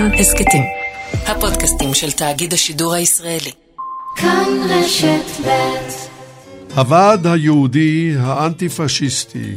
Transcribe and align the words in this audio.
כאן 0.00 0.14
הסכתים. 0.14 0.62
הפודקאסטים 1.26 1.94
של 1.94 2.12
תאגיד 2.12 2.52
השידור 2.52 2.94
הישראלי. 2.94 3.50
כאן 4.16 4.48
רשת 4.68 5.46
ב' 5.46 5.50
הוועד 6.74 7.26
היהודי 7.26 8.14
האנטי-פשיסטי 8.18 9.54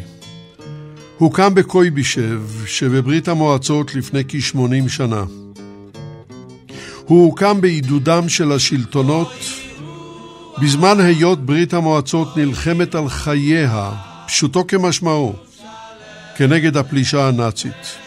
הוקם 1.18 1.56
בקויבישב 1.56 2.42
שבברית 2.66 3.28
המועצות 3.28 3.96
לפני 3.96 4.24
כ-80 4.28 4.90
שנה. 4.90 5.24
הוא 7.06 7.26
הוקם 7.26 7.62
בעידודם 7.62 8.30
של 8.30 8.52
השלטונות 8.52 9.34
בזמן 10.62 11.00
היות 11.00 11.46
ברית 11.46 11.74
המועצות 11.74 12.38
נלחמת 12.38 12.96
על 12.96 13.10
חייה, 13.10 13.92
פשוטו 14.28 14.68
כמשמעו, 14.68 15.34
כנגד 16.38 16.78
הפלישה 16.78 17.28
הנאצית. 17.28 18.03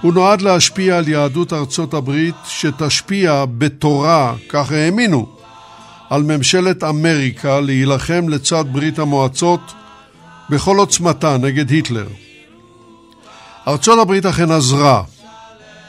הוא 0.00 0.14
נועד 0.14 0.42
להשפיע 0.42 0.98
על 0.98 1.08
יהדות 1.08 1.52
ארצות 1.52 1.94
הברית 1.94 2.34
שתשפיע 2.44 3.44
בתורה, 3.58 4.34
כך 4.48 4.72
האמינו, 4.72 5.26
על 6.10 6.22
ממשלת 6.22 6.84
אמריקה 6.84 7.60
להילחם 7.60 8.28
לצד 8.28 8.64
ברית 8.72 8.98
המועצות 8.98 9.60
בכל 10.50 10.76
עוצמתה 10.76 11.36
נגד 11.36 11.70
היטלר. 11.70 12.06
ארצות 13.68 13.98
הברית 13.98 14.26
אכן 14.26 14.50
עזרה, 14.50 15.02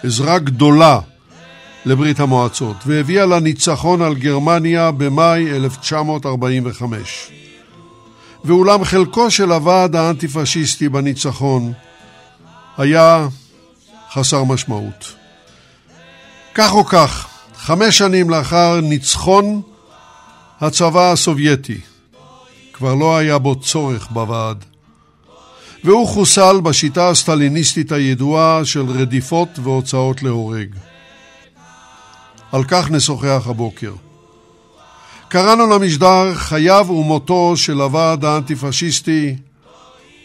עזרה 0.03 0.39
גדולה 0.39 0.99
לברית 1.85 2.19
המועצות, 2.19 2.75
והביאה 2.85 3.25
לניצחון 3.25 4.01
על 4.01 4.15
גרמניה 4.15 4.91
במאי 4.91 5.51
1945. 5.55 7.31
ואולם 8.45 8.83
חלקו 8.83 9.31
של 9.31 9.51
הוועד 9.51 9.95
האנטי-פשיסטי 9.95 10.89
בניצחון 10.89 11.73
היה 12.77 13.27
חסר 14.13 14.43
משמעות. 14.43 15.15
כך 16.55 16.73
או 16.73 16.85
כך, 16.85 17.27
חמש 17.55 17.97
שנים 17.97 18.29
לאחר 18.29 18.81
ניצחון 18.81 19.61
הצבא 20.61 21.11
הסובייטי, 21.11 21.77
כבר 22.73 22.95
לא 22.95 23.17
היה 23.17 23.37
בו 23.37 23.55
צורך 23.55 24.07
בוועד, 24.11 24.65
והוא 25.83 26.07
חוסל 26.07 26.61
בשיטה 26.63 27.09
הסטליניסטית 27.09 27.91
הידועה 27.91 28.65
של 28.65 28.85
רדיפות 28.89 29.49
והוצאות 29.63 30.23
להורג. 30.23 30.75
על 32.51 32.63
כך 32.63 32.91
נשוחח 32.91 33.43
הבוקר. 33.45 33.93
קראנו 35.27 35.67
למשדר 35.67 36.35
חייו 36.35 36.85
ומותו 36.89 37.57
של 37.57 37.81
הוועד 37.81 38.25
האנטי-פשיסטי 38.25 39.35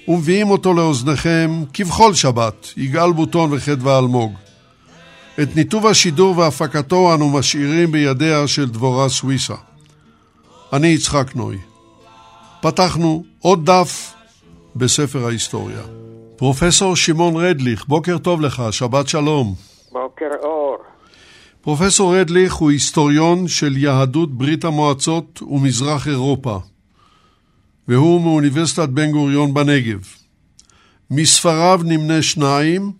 ומביאים 0.08 0.50
אותו 0.50 0.74
לאוזניכם 0.74 1.62
כבכל 1.74 2.14
שבת, 2.14 2.72
יגאל 2.76 3.12
בוטון 3.12 3.52
וחדווה 3.52 3.98
אלמוג. 3.98 4.32
את 5.42 5.56
ניתוב 5.56 5.86
השידור 5.86 6.38
והפקתו 6.38 7.14
אנו 7.14 7.30
משאירים 7.30 7.92
בידיה 7.92 8.46
של 8.48 8.68
דבורה 8.68 9.08
סוויסה. 9.08 9.54
אני 10.72 10.88
יצחק 10.88 11.36
נוי. 11.36 11.58
פתחנו 12.60 13.24
עוד 13.40 13.70
דף 13.70 14.14
בספר 14.76 15.26
ההיסטוריה. 15.26 15.82
פרופסור 16.36 16.96
שמעון 16.96 17.36
רדליך, 17.36 17.84
בוקר 17.88 18.18
טוב 18.18 18.40
לך, 18.40 18.62
שבת 18.70 19.08
שלום. 19.08 19.54
בוקר 19.92 20.24
אור. 20.42 20.76
פרופסור 21.60 22.16
רדליך 22.16 22.54
הוא 22.54 22.70
היסטוריון 22.70 23.48
של 23.48 23.76
יהדות 23.76 24.38
ברית 24.38 24.64
המועצות 24.64 25.42
ומזרח 25.42 26.08
אירופה. 26.08 26.58
והוא 27.88 28.20
מאוניברסיטת 28.20 28.88
בן 28.88 29.10
גוריון 29.10 29.54
בנגב. 29.54 30.00
מספריו 31.10 31.80
נמנה 31.84 32.22
שניים, 32.22 32.92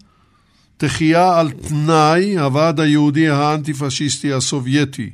תחייה 0.77 1.39
על 1.39 1.51
תנאי, 1.51 2.39
הוועד 2.39 2.81
היהודי 2.81 3.29
האנטי-פשיסטי 3.29 4.33
הסובייטי, 4.33 5.11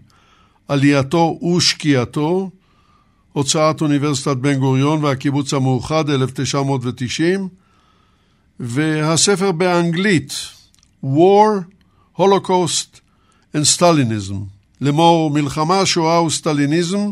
עלייתו 0.69 1.39
ושקיעתו, 1.57 2.51
הוצאת 3.33 3.81
אוניברסיטת 3.81 4.37
בן 4.37 4.59
גוריון 4.59 5.05
והקיבוץ 5.05 5.55
המאוחד 5.55 6.11
1990, 6.11 7.49
והספר 8.61 9.53
באנגלית 9.53 10.33
War, 11.05 11.65
Holocaust 12.19 13.01
and 13.55 13.79
Stalinism, 13.79 14.35
לאמור 14.81 15.31
מלחמה, 15.31 15.87
שואה 15.87 16.23
וסטליניזם, 16.23 17.11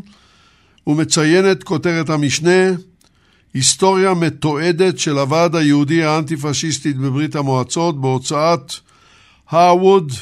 ומציינת 0.88 1.64
כותרת 1.64 2.10
המשנה 2.10 2.70
היסטוריה 3.54 4.14
מתועדת 4.14 4.98
של 4.98 5.18
הוועד 5.18 5.56
היהודי 5.56 6.04
האנטי-פשיסטית 6.04 6.96
בברית 6.96 7.36
המועצות 7.36 8.00
בהוצאת 8.00 8.72
הרווד 9.48 10.12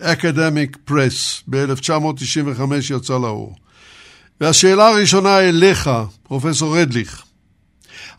אקדמיק 0.00 0.76
פרס 0.84 1.42
ב-1995 1.48 2.60
יצא 2.96 3.12
לאור. 3.12 3.56
והשאלה 4.40 4.88
הראשונה 4.88 5.40
אליך, 5.40 5.90
פרופסור 6.22 6.78
רדליך, 6.78 7.22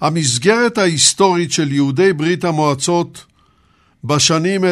המסגרת 0.02 0.78
ההיסטורית 0.78 1.52
של 1.52 1.72
יהודי 1.72 2.14
ברית 2.14 2.44
המועצות 2.44 3.26
בשנים 4.04 4.64
1941-1948 4.64 4.68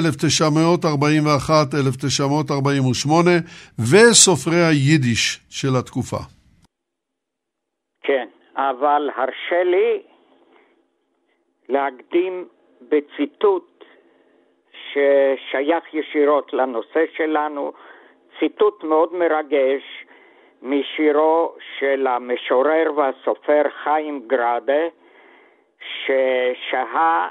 וסופרי 3.79 4.65
היידיש 4.65 5.39
של 5.49 5.75
התקופה. 5.75 6.19
כן, 8.11 8.27
אבל 8.55 9.09
הרשה 9.15 9.63
לי 9.63 10.01
להקדים 11.69 12.47
בציטוט 12.81 13.83
ששייך 14.71 15.93
ישירות 15.93 16.53
לנושא 16.53 17.05
שלנו, 17.13 17.73
ציטוט 18.39 18.83
מאוד 18.83 19.13
מרגש 19.13 20.05
משירו 20.61 21.55
של 21.79 22.07
המשורר 22.07 22.91
והסופר 22.95 23.63
חיים 23.83 24.23
גראדה, 24.27 24.83
ששהה 25.79 27.29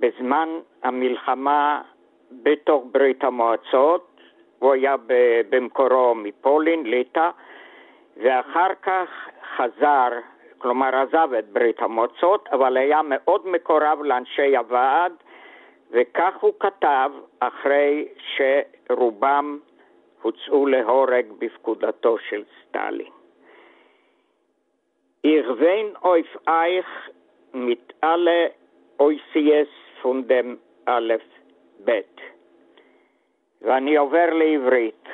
בזמן 0.00 0.48
המלחמה 0.82 1.82
בתוך 2.30 2.84
ברית 2.92 3.24
המועצות, 3.24 4.20
הוא 4.58 4.72
היה 4.72 4.94
במקורו 5.50 6.14
מפולין, 6.14 6.86
ליטא, 6.86 7.30
ואחר 8.16 8.74
כך 8.82 9.08
חזר, 9.56 10.08
כלומר 10.58 10.96
עזב 10.96 11.28
את 11.38 11.48
ברית 11.48 11.82
המועצות, 11.82 12.48
אבל 12.52 12.76
היה 12.76 13.00
מאוד 13.04 13.46
מקורב 13.46 14.02
לאנשי 14.02 14.56
הוועד, 14.56 15.12
וכך 15.90 16.34
הוא 16.40 16.52
כתב 16.60 17.10
אחרי 17.40 18.08
שרובם 18.36 19.58
הוצאו 20.22 20.66
להורג 20.66 21.26
בפקודתו 21.38 22.18
של 22.18 22.44
סטלין. 22.60 23.12
Ich 25.24 25.46
wen 25.60 25.96
auf 26.02 26.30
euch 26.48 26.92
mit 27.52 27.84
alle 28.00 28.50
OCS 28.98 29.72
von 30.02 30.26
dem 30.26 30.56
א' 30.86 31.14
ב' 31.84 32.00
ואני 33.62 33.96
עובר 33.96 34.26
לעברית. 34.32 35.08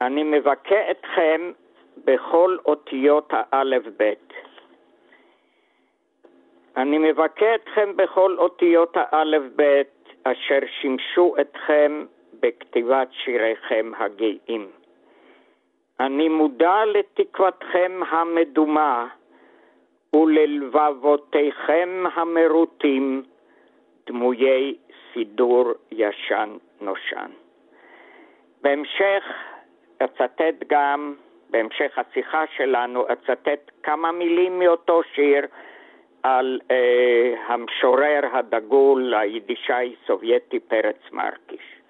אני 0.00 0.22
מבכה 0.22 0.90
אתכם 0.90 1.52
בכל 2.04 2.56
אותיות 2.66 3.28
האלף-בית. 3.30 4.32
אני 6.76 6.98
מבכה 6.98 7.54
אתכם 7.54 7.96
בכל 7.96 8.38
אותיות 8.38 8.96
האלף-בית 8.96 9.96
אשר 10.24 10.58
שימשו 10.80 11.34
אתכם 11.40 12.04
בכתיבת 12.40 13.08
שיריכם 13.12 13.92
הגאים. 13.98 14.68
אני 16.00 16.28
מודע 16.28 16.84
לתקוותכם 16.84 18.00
המדומה 18.08 19.06
וללבבותיכם 20.12 22.04
המרוטים, 22.14 23.22
דמויי 24.06 24.74
סידור 25.12 25.72
ישן 25.90 26.56
נושן. 26.80 27.30
בהמשך 28.62 29.24
אצטט 30.04 30.64
גם 30.66 31.14
בהמשך 31.56 31.98
השיחה 31.98 32.44
שלנו 32.56 33.04
אצטט 33.12 33.70
כמה 33.82 34.12
מילים 34.12 34.58
מאותו 34.58 35.02
שיר 35.14 35.46
על 36.22 36.60
אה, 36.70 37.34
המשורר 37.46 38.20
הדגול 38.32 39.14
היידישאי 39.14 39.94
סובייטי 40.06 40.60
פרץ 40.60 40.96
מרקיש. 41.12 41.80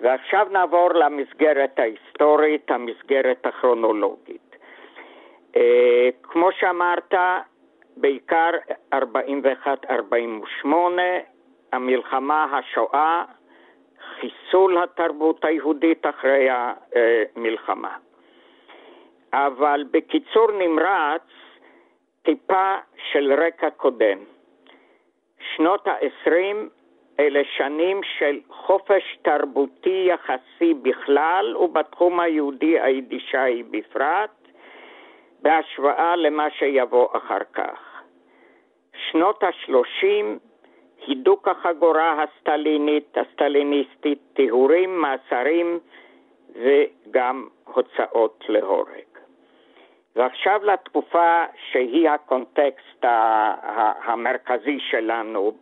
ועכשיו 0.00 0.46
נעבור 0.50 0.88
למסגרת 0.94 1.78
ההיסטורית, 1.78 2.70
המסגרת 2.70 3.46
הכרונולוגית. 3.46 4.56
אה, 5.56 6.08
כמו 6.22 6.52
שאמרת, 6.52 7.14
בעיקר 7.96 8.50
41-48, 8.94 8.98
המלחמה, 11.72 12.58
השואה, 12.58 13.24
חיסול 14.20 14.82
התרבות 14.82 15.44
היהודית 15.44 16.06
אחרי 16.06 16.48
המלחמה. 16.50 17.96
אבל 19.32 19.84
בקיצור 19.90 20.52
נמרץ, 20.52 21.22
טיפה 22.22 22.76
של 23.12 23.32
רקע 23.32 23.70
קודם. 23.70 24.18
שנות 25.56 25.88
ה-20 25.88 26.56
אלה 27.20 27.40
שנים 27.56 28.00
של 28.18 28.40
חופש 28.48 29.18
תרבותי 29.22 30.06
יחסי 30.08 30.74
בכלל 30.74 31.56
ובתחום 31.56 32.20
היהודי 32.20 32.80
היידישאי 32.80 33.62
בפרט, 33.70 34.30
בהשוואה 35.42 36.16
למה 36.16 36.50
שיבוא 36.50 37.08
אחר 37.16 37.44
כך. 37.52 38.02
שנות 39.10 39.42
השלושים, 39.42 40.38
הידוק 41.06 41.48
החגורה 41.48 42.22
הסטלינית, 42.22 43.18
הסטליניסטית, 43.18 44.18
טיהורים, 44.32 45.02
מאסרים 45.02 45.78
וגם 46.54 47.48
הוצאות 47.64 48.44
להורג. 48.48 49.09
ועכשיו 50.16 50.60
לתקופה 50.64 51.44
שהיא 51.70 52.10
הקונטקסט 52.10 53.04
המרכזי 54.04 54.78
שלנו 54.80 55.52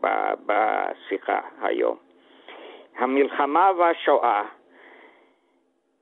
בשיחה 0.46 1.40
היום. 1.62 1.96
המלחמה 2.98 3.70
והשואה 3.78 4.42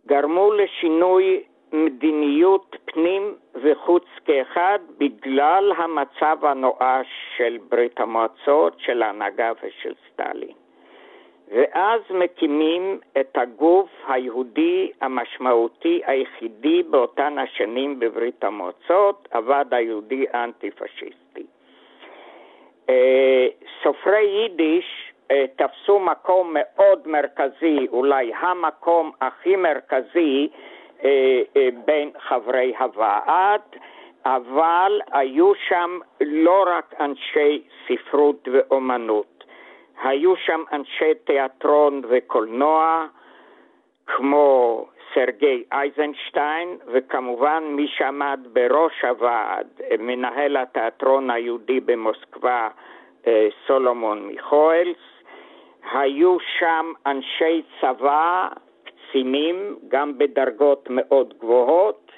גרמו 0.07 0.53
לשינוי 0.53 1.43
מדיניות 1.73 2.77
פנים 2.85 3.35
וחוץ 3.55 4.05
כאחד 4.25 4.79
בגלל 4.99 5.73
המצב 5.77 6.45
הנואש 6.45 7.07
של 7.37 7.59
ברית 7.69 8.01
המועצות, 8.01 8.75
של 8.79 9.03
ההנהגה 9.03 9.53
ושל 9.63 9.95
סטלין. 10.09 10.66
ואז 11.49 12.01
מקימים 12.11 13.01
את 13.21 13.39
הגוף 13.39 13.91
היהודי 14.09 14.91
המשמעותי 15.01 16.01
היחידי 16.07 16.83
באותן 16.83 17.39
השנים 17.39 18.01
בברית 18.01 18.45
המועצות, 18.45 19.29
הוועד 19.35 19.75
היהודי 19.75 20.25
האנטי-פשיסטי. 20.33 21.47
אה, 22.89 23.47
סופרי 23.83 24.25
יידיש 24.25 25.13
אה, 25.31 25.45
תפסו 25.57 26.01
מקום 26.01 26.51
מאוד 26.55 27.09
מרכזי, 27.09 27.87
אולי 27.93 28.33
המקום 28.35 29.11
הכי 29.21 29.57
מרכזי 29.57 30.49
אה, 31.05 31.43
בין 31.85 32.11
חברי 32.19 32.73
הוועד, 32.79 33.61
אבל 34.25 35.01
היו 35.13 35.53
שם 35.69 35.99
לא 36.21 36.65
רק 36.67 36.95
אנשי 37.01 37.63
ספרות 37.89 38.49
ואומנות. 38.53 39.36
היו 40.03 40.37
שם 40.37 40.63
אנשי 40.73 41.15
תיאטרון 41.25 42.03
וקולנוע, 42.09 43.07
כמו 44.07 44.87
סרגי 45.15 45.65
אייזנשטיין, 45.73 46.77
וכמובן 46.87 47.65
מי 47.67 47.87
שעמד 47.89 48.41
בראש 48.53 49.05
הוועד, 49.05 49.67
מנהל 49.99 50.57
התיאטרון 50.57 51.31
היהודי 51.31 51.81
במוסקבה, 51.81 52.69
אה, 53.27 53.49
סולומון 53.67 54.27
מיכואלס. 54.27 54.97
היו 55.93 56.37
שם 56.59 56.93
אנשי 57.07 57.63
צבא, 57.81 58.49
קצינים, 58.85 59.77
גם 59.89 60.19
בדרגות 60.19 60.87
מאוד 60.91 61.35
גבוהות. 61.39 62.11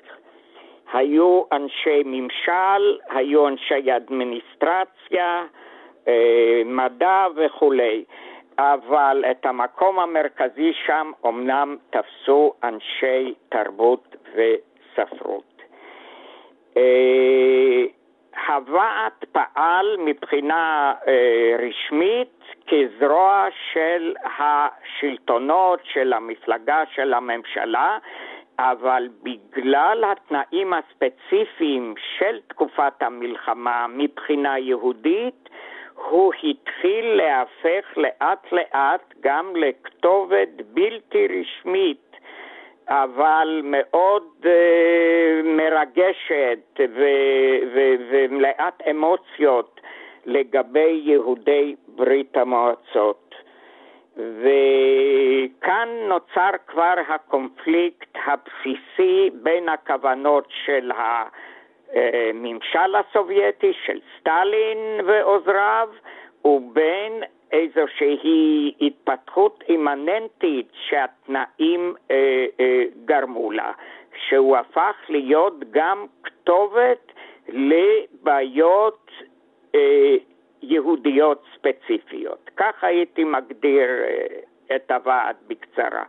היו 0.93 1.43
אנשי 1.53 2.03
ממשל, 2.05 2.99
היו 3.11 3.49
אנשי 3.49 3.97
אדמיניסטרציה, 3.97 5.45
מדע 6.65 7.27
וכולי. 7.37 8.05
אבל 8.59 9.25
את 9.31 9.47
המקום 9.47 9.99
המרכזי 9.99 10.73
שם 10.87 11.11
אמנם 11.27 11.77
תפסו 11.91 12.53
אנשי 12.65 13.35
תרבות 13.49 14.17
וספרות. 14.35 15.63
אה, 16.77 17.85
הוועד 18.47 19.13
פעל 19.33 19.97
מבחינה 19.99 20.95
אה, 21.07 21.57
רשמית 21.59 22.39
כזרוע 22.67 23.47
של 23.73 24.15
השלטונות, 24.25 25.81
של 25.85 26.13
המפלגה, 26.13 26.83
של 26.95 27.15
הממשלה, 27.15 27.99
אבל 28.59 29.09
בגלל 29.23 30.05
התנאים 30.13 30.73
הספציפיים 30.73 31.95
של 32.19 32.41
תקופת 32.49 33.03
המלחמה 33.03 33.87
מבחינה 33.89 34.59
יהודית, 34.59 35.49
הוא 36.05 36.33
התחיל 36.45 37.07
להפך 37.07 37.97
לאט 37.97 38.53
לאט 38.53 39.15
גם 39.21 39.57
לכתובת 39.57 40.49
בלתי 40.73 41.27
רשמית, 41.41 42.17
אבל 42.89 43.61
מאוד 43.65 44.23
uh, 44.43 44.49
מרגשת 45.45 46.81
ומלאת 48.11 48.83
אמוציות 48.91 49.81
לגבי 50.27 51.01
יהודי 51.05 51.75
ברית 51.89 52.37
המועצות. 52.37 53.35
וכאן 54.17 55.89
נוצר 56.09 56.51
כבר 56.67 56.95
הקונפליקט 57.09 58.17
הבסיסי 58.27 59.31
בין 59.43 59.69
הכוונות 59.69 60.49
של 60.65 60.91
ה... 60.91 61.25
הממשל 61.95 62.95
הסובייטי 62.97 63.73
של 63.87 63.99
סטלין 64.21 64.79
ועוזריו, 65.07 65.89
ובין 66.45 67.23
איזושהי 67.53 68.73
התפתחות 68.81 69.65
אימננטית 69.69 70.69
שהתנאים 70.89 71.95
אה, 72.11 72.47
אה, 72.61 72.83
גרמו 73.05 73.51
לה, 73.51 73.73
שהוא 74.29 74.57
הפך 74.57 74.97
להיות 75.09 75.55
גם 75.71 76.07
כתובת 76.23 77.13
לבעיות 77.49 79.11
אה, 79.75 80.17
יהודיות 80.63 81.45
ספציפיות. 81.57 82.51
כך 82.57 82.85
הייתי 82.85 83.25
מגדיר 83.25 83.89
אה, 83.89 84.77
את 84.77 84.91
הוועד 84.91 85.37
בקצרה. 85.49 86.05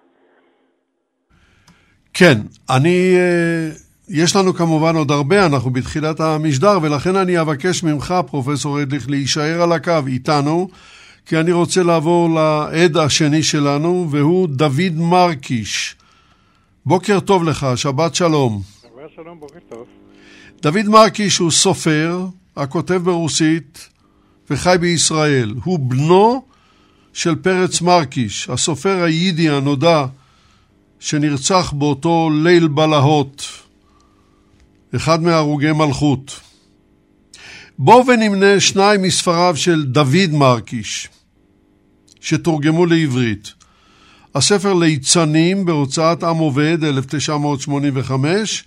כן, 2.14 2.36
אני... 2.78 3.16
אה... 3.18 3.89
יש 4.10 4.36
לנו 4.36 4.54
כמובן 4.54 4.96
עוד 4.96 5.12
הרבה, 5.12 5.46
אנחנו 5.46 5.72
בתחילת 5.72 6.20
המשדר, 6.20 6.80
ולכן 6.82 7.16
אני 7.16 7.42
אבקש 7.42 7.84
ממך, 7.84 8.14
פרופסור 8.28 8.82
אדליך, 8.82 9.10
להישאר 9.10 9.62
על 9.62 9.72
הקו 9.72 10.08
איתנו, 10.08 10.70
כי 11.26 11.40
אני 11.40 11.52
רוצה 11.52 11.84
לעבור 11.84 12.30
לעד 12.30 12.98
השני 12.98 13.44
שלנו, 13.44 14.08
והוא 14.12 14.48
דוד 14.48 14.94
מרקיש. 14.96 15.96
בוקר 16.86 17.20
טוב 17.20 17.44
לך, 17.44 17.68
שבת 17.76 18.16
שלום. 18.16 18.62
שבת 18.82 19.10
שלום, 19.16 19.40
בוקר 19.40 19.60
טוב. 19.70 19.86
דוד 20.62 20.88
מרקיש 20.88 21.38
הוא 21.38 21.52
סופר, 21.52 22.26
הכותב 22.58 23.02
ברוסית 23.04 23.90
וחי 24.50 24.76
בישראל. 24.80 25.54
הוא 25.64 25.80
בנו 25.80 26.44
של 27.14 27.36
פרץ 27.36 27.82
מרקיש, 27.82 28.50
הסופר 28.50 29.04
היידי 29.04 29.50
הנודע 29.50 30.06
שנרצח 31.00 31.74
באותו 31.78 32.30
ליל 32.44 32.68
בלהות. 32.68 33.69
אחד 34.96 35.24
מהרוגי 35.24 35.72
מלכות. 35.72 36.40
בואו 37.80 38.08
ונמנה 38.08 38.60
שניים 38.60 39.02
מספריו 39.02 39.58
של 39.58 39.86
דוד 39.86 40.30
מרקיש, 40.32 41.10
שתורגמו 42.22 42.86
לעברית. 42.86 43.54
הספר 44.36 44.74
ליצנים 44.74 45.66
בהוצאת 45.66 46.24
עם 46.24 46.38
עובד, 46.38 46.84
1985, 46.84 48.64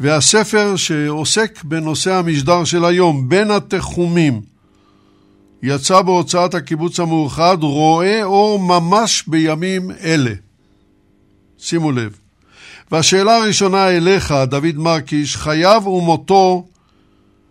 והספר 0.00 0.76
שעוסק 0.76 1.64
בנושא 1.64 2.14
המשדר 2.14 2.64
של 2.64 2.84
היום, 2.84 3.28
בין 3.28 3.50
התחומים, 3.50 4.40
יצא 5.62 6.02
בהוצאת 6.02 6.54
הקיבוץ 6.54 7.00
המאוחד, 7.00 7.56
רואה 7.60 8.24
אור 8.24 8.58
ממש 8.58 9.24
בימים 9.26 9.90
אלה. 9.90 10.32
שימו 11.58 11.92
לב. 11.92 12.21
והשאלה 12.92 13.36
הראשונה 13.36 13.90
אליך, 13.90 14.32
דוד 14.50 14.76
מרקיש, 14.78 15.36
חייו 15.36 15.82
ומותו 15.86 16.64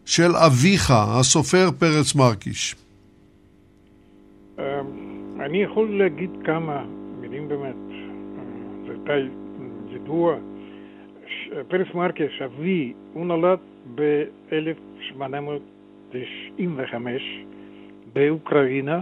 של 0.05 0.31
אביך, 0.47 0.91
הסופר 0.91 1.71
פרץ 1.79 2.15
מרקיש. 2.15 2.75
אמ, 4.59 4.63
אני 5.39 5.63
יכול 5.63 5.97
להגיד 5.97 6.29
כמה 6.43 6.85
מילים 7.21 7.47
באמת, 7.47 7.75
זה 8.87 8.93
די 9.03 9.27
ידוע. 9.95 10.35
פרץ 11.67 11.87
מרקיש, 11.93 12.41
אבי, 12.41 12.93
הוא 13.13 13.25
נולד 13.25 13.59
ב-1895 13.95 16.95
באוקראינה, 18.13 19.01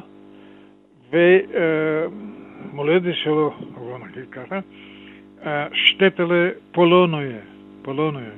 ומולדת 1.11 3.15
שלו, 3.23 3.53
בוא 3.75 3.97
נגיד 3.97 4.29
ככה, 4.31 4.59
שטטלה 5.73 6.49
פולונויה, 6.71 7.39
פולונויה. 7.81 8.31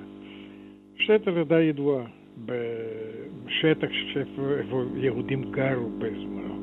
שטטלה 0.98 1.43
די 1.43 1.62
ידועה 1.62 2.03
בשטח 2.46 3.88
שאיפה 4.13 4.41
יהודים 4.96 5.51
גרו 5.51 5.89
בזמנו. 5.98 6.55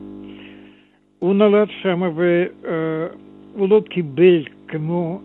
הוא 1.18 1.35
נולד 1.35 1.68
שם 1.83 2.02
והוא 2.14 3.68
לא 3.68 3.83
קיבל 3.90 4.45
כמו 4.68 5.21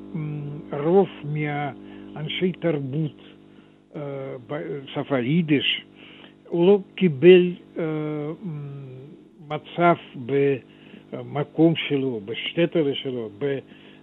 רוב 0.72 1.10
מהאנשי 1.24 2.52
תרבות 2.52 3.22
בשפה 4.48 5.20
יידיש, 5.20 5.86
הוא 6.48 6.68
לא 6.68 6.80
קיבל 6.96 7.52
מצב 9.48 9.96
במקום 11.12 11.74
שלו, 11.76 12.22
בשטטר 12.26 12.94
שלו, 12.94 13.30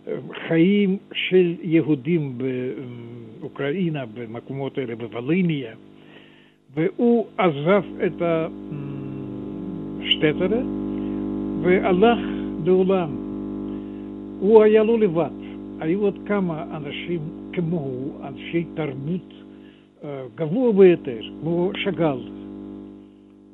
בחיים 0.07 0.97
של 1.13 1.55
יהודים 1.63 2.39
באוקראינה, 3.41 4.05
במקומות 4.15 4.79
האלה, 4.79 4.97
בווליניה, 4.97 5.73
והוא 6.75 7.27
עזב 7.39 7.83
את 8.07 8.23
השטטר 10.01 10.63
והלך 11.63 12.19
לעולם. 12.65 13.11
הוא 14.41 14.63
היה 14.63 14.83
לא 14.83 14.99
לבד, 14.99 15.31
היו 15.81 16.01
עוד 16.01 16.19
כמה 16.27 16.65
אנשים 16.77 17.21
כמוהו, 17.53 18.19
אנשי 18.25 18.65
תרבות 18.75 19.35
גבוה 20.35 20.73
ביותר, 20.73 21.21
כמו 21.41 21.71
שאגאל, 21.77 22.19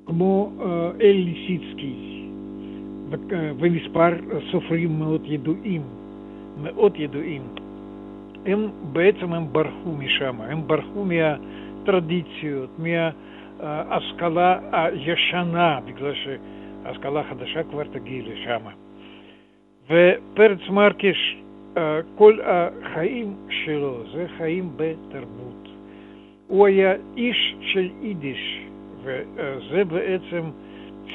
כמו 0.07 0.53
אל 1.01 1.17
ליסיצקי 1.25 1.95
ומספר 3.59 4.11
סופרים 4.51 4.99
מאוד 4.99 5.23
ידועים, 5.25 5.83
מאוד 6.63 6.93
ידועים. 6.97 7.43
הם 8.47 8.69
בעצם 8.93 9.33
הם 9.33 9.53
ברחו 9.53 9.93
משם, 9.93 10.41
הם 10.41 10.67
ברחו 10.67 11.05
מהטרדיציות, 11.05 12.71
מההשכלה 12.79 14.59
הישנה, 14.73 15.81
בגלל 15.87 16.13
שההשכלה 16.15 17.21
החדשה 17.21 17.63
כבר 17.63 17.85
תגיע 17.85 18.23
לשם. 18.27 18.61
ופרץ 19.85 20.69
מרקש, 20.71 21.37
כל 22.15 22.39
החיים 22.45 23.37
שלו 23.49 24.03
זה 24.13 24.27
חיים 24.37 24.71
בתרבות. 24.77 25.69
הוא 26.47 26.67
היה 26.67 26.95
איש 27.17 27.57
של 27.61 27.91
יידיש, 28.03 28.61
וזה 29.03 29.85
בעצם 29.85 30.43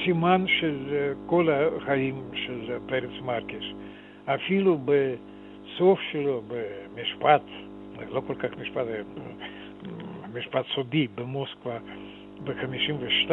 סימן 0.04 0.44
של 0.48 0.78
כל 1.26 1.48
החיים 1.50 2.16
של 2.34 2.78
פרץ 2.86 3.12
מרקש. 3.26 3.74
אפילו 4.26 4.78
בסוף 5.76 6.00
שלו, 6.12 6.42
במשפט, 6.48 7.42
לא 8.10 8.22
כל 8.28 8.36
כך 8.36 8.50
משפט, 8.62 8.86
משפט 10.34 10.66
סודי 10.76 11.08
במוסקבה 11.16 11.78
ב-52, 12.44 13.32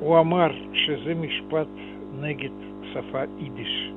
הוא 0.00 0.18
אמר 0.18 0.48
שזה 0.72 1.14
משפט 1.14 1.66
נגד 2.20 2.50
שפה 2.92 3.22
יידיש, 3.38 3.90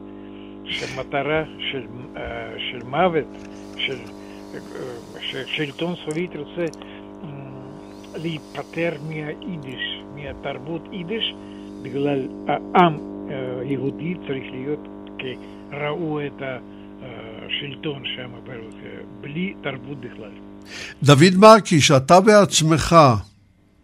שמטרה 0.66 1.44
של, 1.60 1.86
של 2.58 2.88
מוות, 2.88 3.28
של 3.78 3.98
ששלטון 5.20 5.96
סובייטי 5.96 6.38
רוצה 6.38 6.66
להיפטר 8.16 8.92
מהיידיש, 9.10 10.02
מהתרבות 10.16 10.82
יידיש, 10.92 11.34
בגלל 11.84 12.28
העם 12.48 12.98
היהודי 13.62 14.14
צריך 14.28 14.44
להיות 14.52 14.88
כראו 15.20 16.26
את 16.26 16.42
השלטון 17.54 18.04
שם 18.16 18.32
ברוסיה, 18.44 19.00
בלי 19.22 19.54
תרבות 19.64 19.98
בכלל. 19.98 20.32
דוד 21.04 21.34
מרקיש, 21.40 21.92
אתה 21.92 22.14
בעצמך 22.22 22.96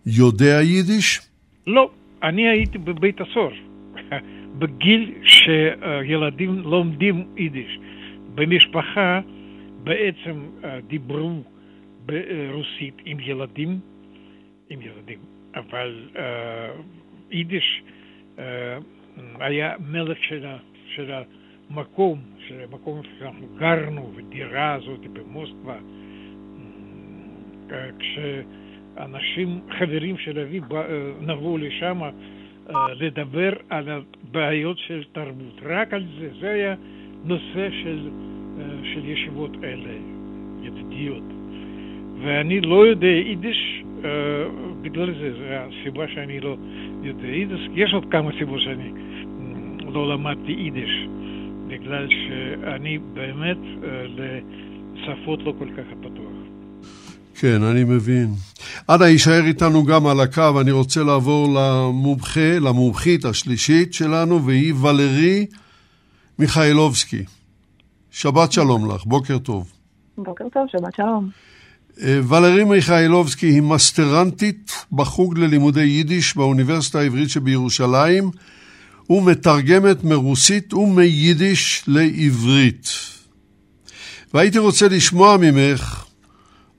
יודע 0.06 0.62
יידיש? 0.62 1.20
לא, 1.68 1.90
אני 2.24 2.50
הייתי 2.50 2.78
בבית 2.78 3.22
הסוהר, 3.22 3.54
בגיל 4.60 5.14
שילדים 5.24 6.60
לומדים 6.60 7.28
יידיש. 7.38 7.80
במשפחה 8.36 9.20
בעצם 9.84 10.50
דיברו 10.88 11.44
ברוסית 12.06 12.96
עם 13.06 13.18
ילדים, 13.20 13.80
עם 14.70 14.80
ילדים, 14.82 15.20
אבל 15.56 16.10
יידיש 17.32 17.84
היה 19.40 19.74
מלך 19.80 20.18
של, 20.24 20.46
של 20.96 21.12
המקום, 21.70 22.20
של 22.50 22.56
המקום 22.72 23.02
שאנחנו 23.20 23.48
גרנו, 23.58 24.12
ודירה 24.16 24.74
הזאת 24.74 25.08
במוסקבה. 25.08 25.78
כשאנשים, 28.00 29.60
חברים 29.80 30.18
של 30.18 30.40
אבי, 30.40 30.60
נבואו 31.22 31.58
לשם 31.58 32.02
לדבר 33.00 33.54
על 33.70 33.90
הבעיות 33.90 34.78
של 34.78 35.04
תרבות. 35.12 35.60
רק 35.64 35.94
על 35.94 36.06
זה, 36.20 36.30
זה 36.40 36.50
היה 36.50 36.76
נושא 37.26 37.70
של 37.84 38.10
של 38.84 39.10
ישיבות 39.10 39.52
אלה, 39.64 39.94
ידידיות. 40.64 41.24
ואני 42.22 42.62
לא 42.62 42.88
יודע 42.88 43.08
יידיש, 43.08 43.84
אה, 44.04 44.10
בגלל 44.82 45.14
זה, 45.14 45.34
זו 45.34 45.44
הסיבה 45.44 46.08
שאני 46.08 46.40
לא 46.40 46.56
יודע 47.04 47.28
יידיש. 47.28 47.62
יש 47.76 47.94
עוד 47.94 48.06
כמה 48.12 48.32
סיבות 48.40 48.62
שאני 48.62 48.92
לא 49.94 50.14
למדתי 50.14 50.52
יידיש, 50.52 51.08
בגלל 51.70 52.08
שאני 52.10 52.98
באמת 53.14 53.58
אה, 53.84 53.90
לשפות 54.16 55.40
לא 55.44 55.54
כל 55.60 55.68
כך 55.78 55.84
פתוח. 56.00 56.50
כן, 57.40 57.64
אני 57.64 57.84
מבין. 57.84 58.34
אנא, 58.90 59.04
יישאר 59.04 59.46
איתנו 59.46 59.84
גם 59.84 60.08
על 60.08 60.20
הקו, 60.20 60.62
אני 60.62 60.72
רוצה 60.72 61.04
לעבור 61.04 61.48
למומחה, 61.48 62.60
למומחית 62.60 63.26
השלישית 63.26 63.94
שלנו, 63.94 64.46
והיא 64.46 64.74
ולרי 64.74 65.46
מיכאילובסקי. 66.40 67.24
שבת 68.12 68.52
שלום 68.52 68.92
לך, 68.92 69.06
בוקר 69.06 69.38
טוב. 69.38 69.72
בוקר 70.18 70.46
טוב, 70.54 70.68
שבת 70.72 70.96
שלום. 70.96 71.30
אה, 72.02 72.20
ולרי 72.30 72.64
מיכאילובסקי 72.64 73.48
היא 73.48 73.62
מסטרנטית 73.62 74.86
בחוג 74.92 75.38
ללימודי 75.38 75.84
יידיש 75.84 76.38
באוניברסיטה 76.38 77.00
העברית 77.00 77.30
שבירושלים 77.30 78.32
ומתרגמת 79.10 80.04
מרוסית 80.04 80.74
ומיידיש 80.74 81.84
לעברית. 81.88 82.88
והייתי 84.34 84.60
רוצה 84.60 84.86
לשמוע 84.88 85.38
ממך 85.42 86.06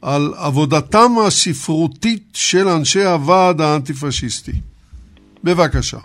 על 0.02 0.22
עבודתם 0.46 1.10
הספרותית 1.26 2.28
של 2.32 2.68
אנשי 2.78 3.04
הוועד 3.04 3.60
האנטי-פשיסטי. 3.60 4.52
בבקשה. 5.44 5.98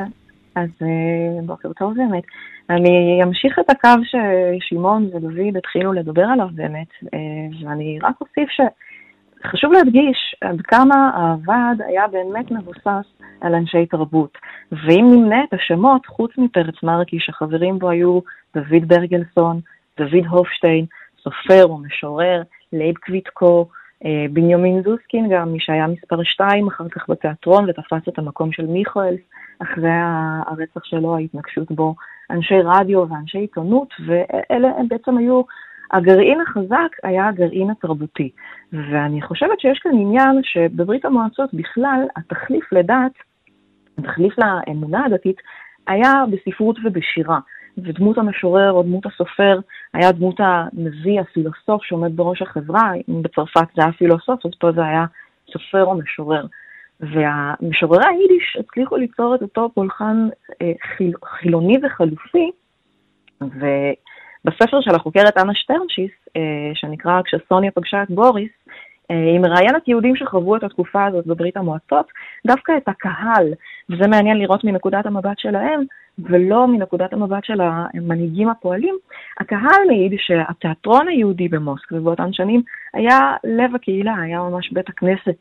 אז 0.56 0.70
אה, 0.82 1.42
בוקר 1.46 1.74
טוב 1.74 1.94
באמת. 1.96 2.24
אני 2.70 3.20
אמשיך 3.24 3.60
את 3.60 3.70
הקו 3.70 3.90
ששמעון 4.04 5.06
ודוד 5.06 5.58
התחילו 5.58 5.94
לדבר 5.94 6.26
עליו 6.34 6.48
באמת, 6.52 6.88
אה, 7.14 7.68
ואני 7.68 8.00
רק 8.04 8.16
אוסיף 8.22 8.50
שחשוב 8.50 9.72
להדגיש 9.72 10.36
עד 10.42 10.62
כמה 10.62 11.10
הוועד 11.16 11.82
היה 11.88 12.08
באמת 12.08 12.52
מבוסס 12.52 13.08
על 13.46 13.56
אנשי 13.56 13.86
תרבות. 13.86 14.38
ואם 14.72 15.06
נמנה 15.12 15.44
את 15.44 15.54
השמות, 15.54 16.06
חוץ 16.06 16.32
מפרץ 16.38 16.84
מרקיש, 16.84 17.20
שחברים 17.20 17.80
בו 17.80 17.90
היו 17.90 18.20
דוד 18.56 18.88
ברגלסון, 18.88 19.60
דוד 19.98 20.26
הופשטיין, 20.30 20.86
סופר 21.24 21.72
ומשורר, 21.72 22.42
לייב 22.74 22.96
קוויטקו, 22.96 23.68
אה, 24.06 24.26
בנימין 24.34 24.82
זוסקין 24.84 25.30
גם, 25.30 25.52
מי 25.52 25.60
שהיה 25.60 25.88
מספר 25.88 26.24
2 26.24 26.68
אחר 26.68 26.90
כך 26.90 27.10
בתיאטרון 27.10 27.70
ותפס 27.70 28.08
את 28.10 28.20
המקום 28.20 28.52
של 28.52 28.66
מיכואלס 28.66 29.20
אחרי 29.60 29.90
הרצח 30.48 30.84
שלו, 30.84 31.16
ההתנגשות 31.16 31.72
בו, 31.72 31.96
אנשי 32.32 32.62
רדיו 32.64 33.10
ואנשי 33.10 33.38
עיתונות, 33.38 33.94
ואלה 34.06 34.68
הם 34.78 34.88
בעצם 34.88 35.18
היו, 35.18 35.42
הגרעין 35.92 36.42
החזק 36.42 36.96
היה 37.04 37.28
הגרעין 37.28 37.70
התרבותי. 37.70 38.30
ואני 38.74 39.22
חושבת 39.22 39.60
שיש 39.60 39.80
כאן 39.80 39.92
עניין 39.92 40.42
שבברית 40.44 41.06
המועצות 41.06 41.54
בכלל, 41.54 42.02
התחליף 42.16 42.74
לדת, 42.74 43.12
התחליף 43.98 44.34
לאמונה 44.38 45.06
הדתית, 45.06 45.42
היה 45.88 46.14
בספרות 46.32 46.78
ובשירה. 46.84 47.40
ודמות 47.78 48.18
המשורר 48.18 48.72
או 48.72 48.84
דמות 48.84 49.06
הסופר 49.06 49.60
היה 49.94 50.12
דמות 50.12 50.36
הנביא, 50.40 51.22
הפילוסוף 51.22 51.84
שעומד 51.84 52.18
בראש 52.18 52.42
החברה, 52.42 52.92
אם 53.10 53.22
בצרפת 53.22 53.68
זה 53.76 53.84
היה 53.84 53.92
פילוסוף, 53.92 54.46
אז 54.46 54.52
פה 54.60 54.72
זה 54.72 54.86
היה 54.86 55.06
סופר 55.52 55.84
או 55.84 55.96
משורר. 55.96 56.46
והמשוררי 57.00 58.06
היידיש 58.08 58.58
הצליחו 58.60 58.98
ליצור 58.98 59.36
את 59.36 59.42
אותו 59.42 59.70
פולחן 59.74 60.28
אה, 60.62 60.72
חיל, 60.98 61.12
חילוני 61.26 61.78
וחלופי, 61.84 62.52
ובספר 63.42 64.82
של 64.82 64.96
החוקרת 64.96 65.38
אנה 65.38 65.56
שטרנשיס, 65.56 66.12
אה, 66.36 66.42
שנקרא 66.74 67.22
כשסוניה 67.22 67.72
פגשה 67.72 68.04
את 68.04 68.12
בוריס, 68.12 68.52
היא 69.10 69.40
מראיינת 69.40 69.88
יהודים 69.88 70.16
שחוו 70.16 70.56
את 70.56 70.64
התקופה 70.64 71.06
הזאת 71.06 71.28
בברית 71.28 71.58
המועצות, 71.58 72.06
דווקא 72.48 72.72
את 72.78 72.88
הקהל, 72.88 73.54
וזה 73.90 74.08
מעניין 74.08 74.38
לראות 74.38 74.64
מנקודת 74.64 75.06
המבט 75.06 75.40
שלהם, 75.40 75.84
ולא 76.20 76.68
מנקודת 76.68 77.14
המבט 77.14 77.44
של 77.44 77.62
המנהיגים 77.62 78.50
הפועלים, 78.50 78.96
הקהל 79.40 79.88
מעיד 79.88 80.14
שהתיאטרון 80.18 81.08
היהודי 81.08 81.48
במוסקבה 81.48 82.00
באותן 82.00 82.34
שנים 82.34 82.62
היה 82.94 83.34
לב 83.44 83.76
הקהילה, 83.76 84.16
היה 84.22 84.40
ממש 84.40 84.72
בית 84.72 84.90
הכנסת 84.90 85.38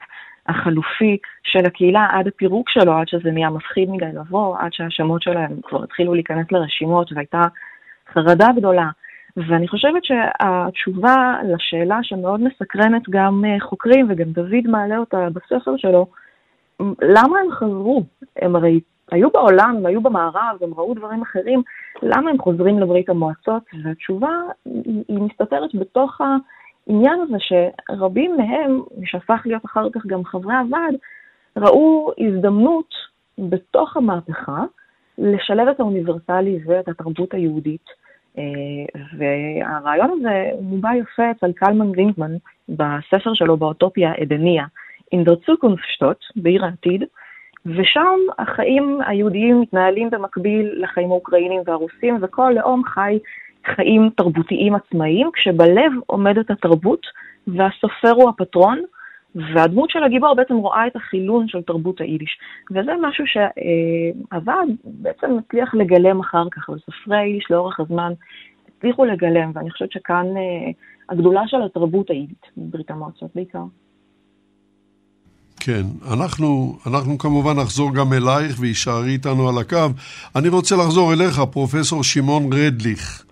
החלופי 0.46 1.16
של 1.42 1.66
הקהילה 1.66 2.06
עד 2.10 2.26
הפירוק 2.26 2.70
שלו, 2.70 2.92
עד 2.92 3.08
שזה 3.08 3.30
נהיה 3.30 3.50
מפחיד 3.50 3.90
מדי 3.90 4.12
לבוא, 4.14 4.56
עד 4.58 4.72
שהשמות 4.72 5.22
שלהם 5.22 5.52
כבר 5.62 5.84
התחילו 5.84 6.14
להיכנס 6.14 6.52
לרשימות 6.52 7.12
והייתה 7.12 7.42
חרדה 8.12 8.48
גדולה. 8.56 8.88
ואני 9.36 9.68
חושבת 9.68 10.04
שהתשובה 10.04 11.36
לשאלה 11.44 11.98
שמאוד 12.02 12.40
מסקרנת 12.40 13.02
גם 13.10 13.44
אה, 13.44 13.60
חוקרים, 13.60 14.06
וגם 14.08 14.32
דוד 14.32 14.66
מעלה 14.66 14.98
אותה 14.98 15.28
בספר 15.32 15.76
שלו, 15.76 16.06
למה 17.02 17.38
הם 17.38 17.50
חזרו? 17.50 18.02
הם 18.36 18.56
הרי 18.56 18.80
היו 19.10 19.30
בעולם 19.30 19.76
והיו 19.82 20.00
במערב, 20.00 20.56
הם 20.60 20.74
ראו 20.74 20.94
דברים 20.94 21.22
אחרים, 21.22 21.62
למה 22.02 22.30
הם 22.30 22.38
חוזרים 22.38 22.78
לברית 22.78 23.08
המועצות? 23.08 23.62
והתשובה 23.84 24.30
היא 25.08 25.18
מסתתרת 25.20 25.74
בתוך 25.74 26.20
העניין 26.20 27.20
הזה 27.20 27.36
שרבים 27.38 28.36
מהם, 28.36 28.80
שהפך 29.04 29.42
להיות 29.46 29.64
אחר 29.64 29.90
כך 29.92 30.06
גם 30.06 30.24
חברי 30.24 30.54
הוועד, 30.54 30.94
ראו 31.56 32.12
הזדמנות 32.18 32.94
בתוך 33.38 33.96
המהפכה 33.96 34.64
לשלב 35.18 35.68
את 35.68 35.80
האוניברסלי 35.80 36.58
ואת 36.66 36.88
התרבות 36.88 37.34
היהודית. 37.34 38.04
אה, 38.38 39.00
והרעיון 39.18 40.10
הזה 40.10 40.50
מובע 40.60 40.96
יפה 40.96 41.30
אצל 41.30 41.52
קלמן 41.52 41.92
גרינקמן 41.92 42.32
בספר 42.68 43.34
שלו 43.34 43.56
באוטופיה 43.56 44.12
אדניה, 44.22 44.64
In 45.14 45.18
der 45.26 45.54
בעיר 46.36 46.64
העתיד, 46.64 47.04
ושם 47.66 48.18
החיים 48.38 48.98
היהודיים 49.06 49.60
מתנהלים 49.60 50.10
במקביל 50.10 50.82
לחיים 50.82 51.10
האוקראינים 51.10 51.60
והרוסים, 51.66 52.18
וכל 52.22 52.52
לאום 52.54 52.82
חי 52.84 53.18
חיים 53.66 54.10
תרבותיים 54.16 54.74
עצמאיים, 54.74 55.30
כשבלב 55.34 55.92
עומדת 56.06 56.50
התרבות, 56.50 57.06
והסופר 57.46 58.10
הוא 58.10 58.28
הפטרון, 58.28 58.82
והדמות 59.34 59.90
של 59.90 60.04
הגיבור 60.04 60.34
בעצם 60.34 60.54
רואה 60.54 60.86
את 60.86 60.96
החילון 60.96 61.48
של 61.48 61.62
תרבות 61.62 62.00
היידיש. 62.00 62.38
וזה 62.70 62.92
משהו 63.02 63.24
שהוועד 63.26 64.68
בעצם 64.84 65.36
מצליח 65.38 65.74
לגלם 65.74 66.20
אחר 66.20 66.44
כך, 66.50 66.68
וסופרי 66.68 67.18
היידיש 67.18 67.44
לאורך 67.50 67.80
הזמן 67.80 68.12
הצליחו 68.68 69.04
לגלם, 69.04 69.50
ואני 69.54 69.70
חושבת 69.70 69.92
שכאן 69.92 70.26
אה, 70.36 70.70
הגדולה 71.08 71.42
של 71.46 71.62
התרבות 71.62 72.10
היידית 72.10 72.46
בברית 72.56 72.90
המועצות 72.90 73.30
בעיקר. 73.34 73.64
כן, 75.60 75.82
אנחנו, 76.12 76.76
אנחנו 76.86 77.18
כמובן 77.18 77.56
נחזור 77.56 77.94
גם 77.94 78.12
אלייך 78.12 78.60
ויישארי 78.60 79.10
איתנו 79.10 79.48
על 79.48 79.58
הקו. 79.58 79.86
אני 80.36 80.48
רוצה 80.48 80.76
לחזור 80.76 81.12
אליך, 81.12 81.40
פרופסור 81.40 82.04
שמעון 82.04 82.52
רדליך. 82.52 83.24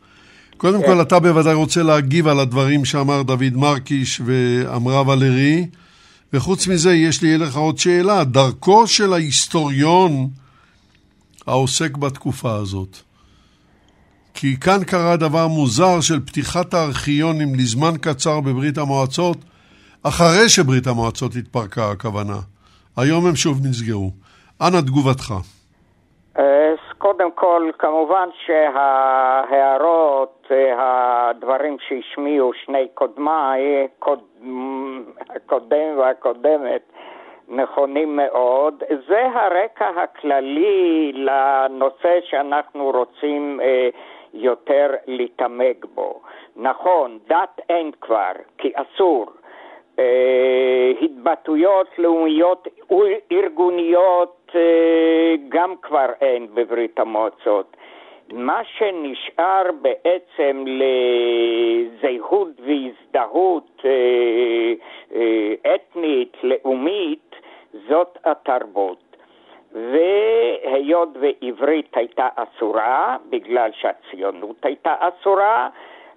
קודם 0.56 0.80
כן. 0.80 0.86
כל, 0.86 1.02
אתה 1.02 1.20
בוודאי 1.20 1.54
רוצה 1.54 1.82
להגיב 1.82 2.28
על 2.28 2.40
הדברים 2.40 2.84
שאמר 2.84 3.22
דוד 3.22 3.52
מרקיש 3.54 4.20
ואמרה 4.24 5.08
ולרי, 5.08 5.66
וחוץ 6.34 6.68
מזה, 6.68 6.92
יש 6.92 7.22
לי 7.22 7.34
אליך 7.34 7.56
עוד 7.56 7.78
שאלה. 7.78 8.24
דרכו 8.24 8.86
של 8.86 9.12
ההיסטוריון 9.12 10.10
העוסק 11.46 11.96
בתקופה 11.96 12.54
הזאת. 12.54 12.96
כי 14.34 14.60
כאן 14.60 14.84
קרה 14.86 15.16
דבר 15.16 15.48
מוזר 15.48 16.00
של 16.00 16.20
פתיחת 16.20 16.74
הארכיונים 16.74 17.54
לזמן 17.54 17.92
קצר 18.00 18.40
בברית 18.40 18.78
המועצות, 18.78 19.36
אחרי 20.02 20.48
שברית 20.48 20.86
המועצות 20.86 21.32
התפרקה 21.38 21.90
הכוונה. 21.90 22.38
היום 22.96 23.26
הם 23.26 23.36
שוב 23.36 23.66
נסגרו. 23.66 24.10
אנא 24.60 24.80
תגובתך. 24.80 25.34
קודם 27.02 27.30
כל, 27.34 27.70
כמובן 27.78 28.28
שההערות, 28.46 30.46
הדברים 30.78 31.76
שהשמיעו 31.88 32.52
שני 32.64 32.88
קודמיי, 32.94 33.88
קוד, 33.98 34.20
הקודם 35.30 35.98
והקודמת, 35.98 36.82
נכונים 37.48 38.16
מאוד. 38.16 38.82
זה 39.08 39.26
הרקע 39.34 39.88
הכללי 39.88 41.12
לנושא 41.14 42.18
שאנחנו 42.24 42.90
רוצים 42.90 43.60
אה, 43.62 43.88
יותר 44.34 44.86
להתעמק 45.06 45.86
בו. 45.94 46.20
נכון, 46.56 47.18
דת 47.28 47.60
אין 47.68 47.90
כבר, 48.00 48.32
כי 48.58 48.72
אסור. 48.74 49.26
אה, 49.98 50.92
התבטאויות 51.02 51.98
לאומיות 51.98 52.68
ארגוניות 53.32 54.50
אה, 54.54 55.34
גם 55.48 55.74
כבר 55.82 56.06
אין 56.20 56.46
בברית 56.54 56.98
המועצות. 56.98 57.76
מה 58.32 58.60
שנשאר 58.64 59.62
בעצם 59.82 60.64
לזהות 60.66 62.48
והזדהות 62.60 63.82
אה, 63.84 65.74
אתנית, 65.74 66.36
לאומית, 66.42 67.36
זאת 67.88 68.18
התרבות. 68.24 69.16
והיות 69.72 71.08
ועברית 71.20 71.96
הייתה 71.96 72.28
אסורה, 72.36 73.16
בגלל 73.30 73.70
שהציונות 73.72 74.56
הייתה 74.64 74.94
אסורה, 74.98 75.68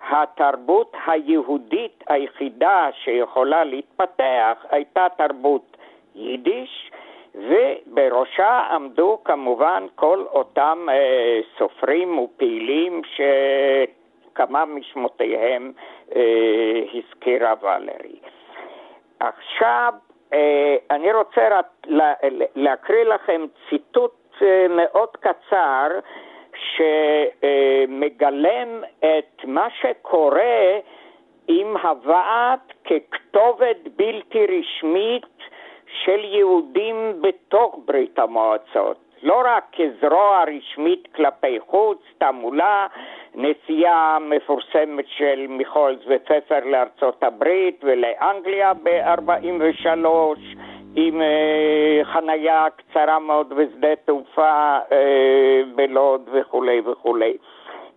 התרבות 0.09 0.95
היהודית 1.07 2.03
היחידה 2.07 2.89
שיכולה 3.03 3.63
להתפתח 3.63 4.65
הייתה 4.69 5.07
תרבות 5.17 5.77
יידיש, 6.15 6.91
ובראשה 7.35 8.59
עמדו 8.71 9.17
כמובן 9.23 9.85
כל 9.95 10.25
אותם 10.31 10.87
אה, 10.91 11.39
סופרים 11.57 12.19
ופעילים 12.19 13.01
שכמה 13.05 14.65
משמותיהם 14.65 15.71
אה, 16.15 16.21
הזכירה 16.93 17.53
ולרי. 17.61 18.19
עכשיו, 19.19 19.93
אה, 20.33 20.75
אני 20.91 21.13
רוצה 21.13 21.59
רק 21.59 21.65
לה, 21.85 22.13
להקריא 22.55 23.03
לכם 23.03 23.45
ציטוט 23.69 24.13
אה, 24.41 24.65
מאוד 24.69 25.09
קצר 25.19 25.87
שמגלם 27.41 28.81
את 28.99 29.45
מה 29.45 29.67
שקורה 29.81 30.79
עם 31.47 31.77
הוועד 31.77 32.59
ככתובת 32.85 33.77
בלתי 33.95 34.45
רשמית 34.45 35.25
של 36.03 36.23
יהודים 36.23 37.21
בתוך 37.21 37.79
ברית 37.85 38.19
המועצות. 38.19 38.97
לא 39.23 39.41
רק 39.45 39.63
כזרוע 39.75 40.43
רשמית 40.43 41.07
כלפי 41.15 41.59
חוץ, 41.67 41.97
תעמולה, 42.17 42.87
נסיעה 43.35 44.17
מפורסמת 44.21 45.05
של 45.07 45.45
מיכולס 45.49 45.99
ופפר 46.07 46.59
לארצות 46.65 47.23
הברית 47.23 47.81
ולאנגליה 47.83 48.73
ב-43, 48.73 50.07
עם 50.95 51.21
אה, 51.21 52.01
חנייה 52.03 52.65
קצרה 52.77 53.19
מאוד 53.19 53.49
בשדה 53.49 53.95
תעופה 54.05 54.77
אה, 54.91 55.61
בלוד 55.75 56.29
וכולי 56.33 56.81
וכולי. 56.85 57.37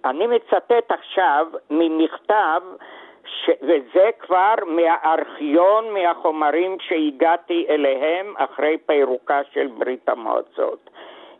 אני 0.05 0.27
מצטט 0.27 0.93
עכשיו 0.93 1.47
ממכתב, 1.71 2.63
ש... 3.29 3.51
וזה 3.63 4.11
כבר 4.19 4.55
מהארכיון, 4.67 5.95
מהחומרים 5.95 6.77
שהגעתי 6.81 7.67
אליהם 7.69 8.35
אחרי 8.37 8.77
פירוקה 8.87 9.41
של 9.53 9.67
ברית 9.67 10.09
המועצות. 10.09 10.91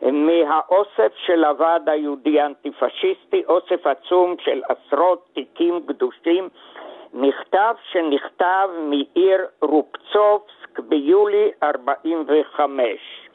מהאוסף 0.01 1.11
של 1.25 1.45
הוועד 1.45 1.89
היהודי 1.89 2.39
האנטי-פשיסטי, 2.39 3.43
אוסף 3.47 3.87
עצום 3.87 4.35
של 4.39 4.61
עשרות 4.69 5.29
תיקים 5.33 5.79
קדושים, 5.87 6.49
מכתב 7.13 7.75
שנכתב 7.91 8.69
מעיר 8.89 9.45
רופצובסק 9.61 10.79
ביולי 10.79 11.51
45. 11.63 13.29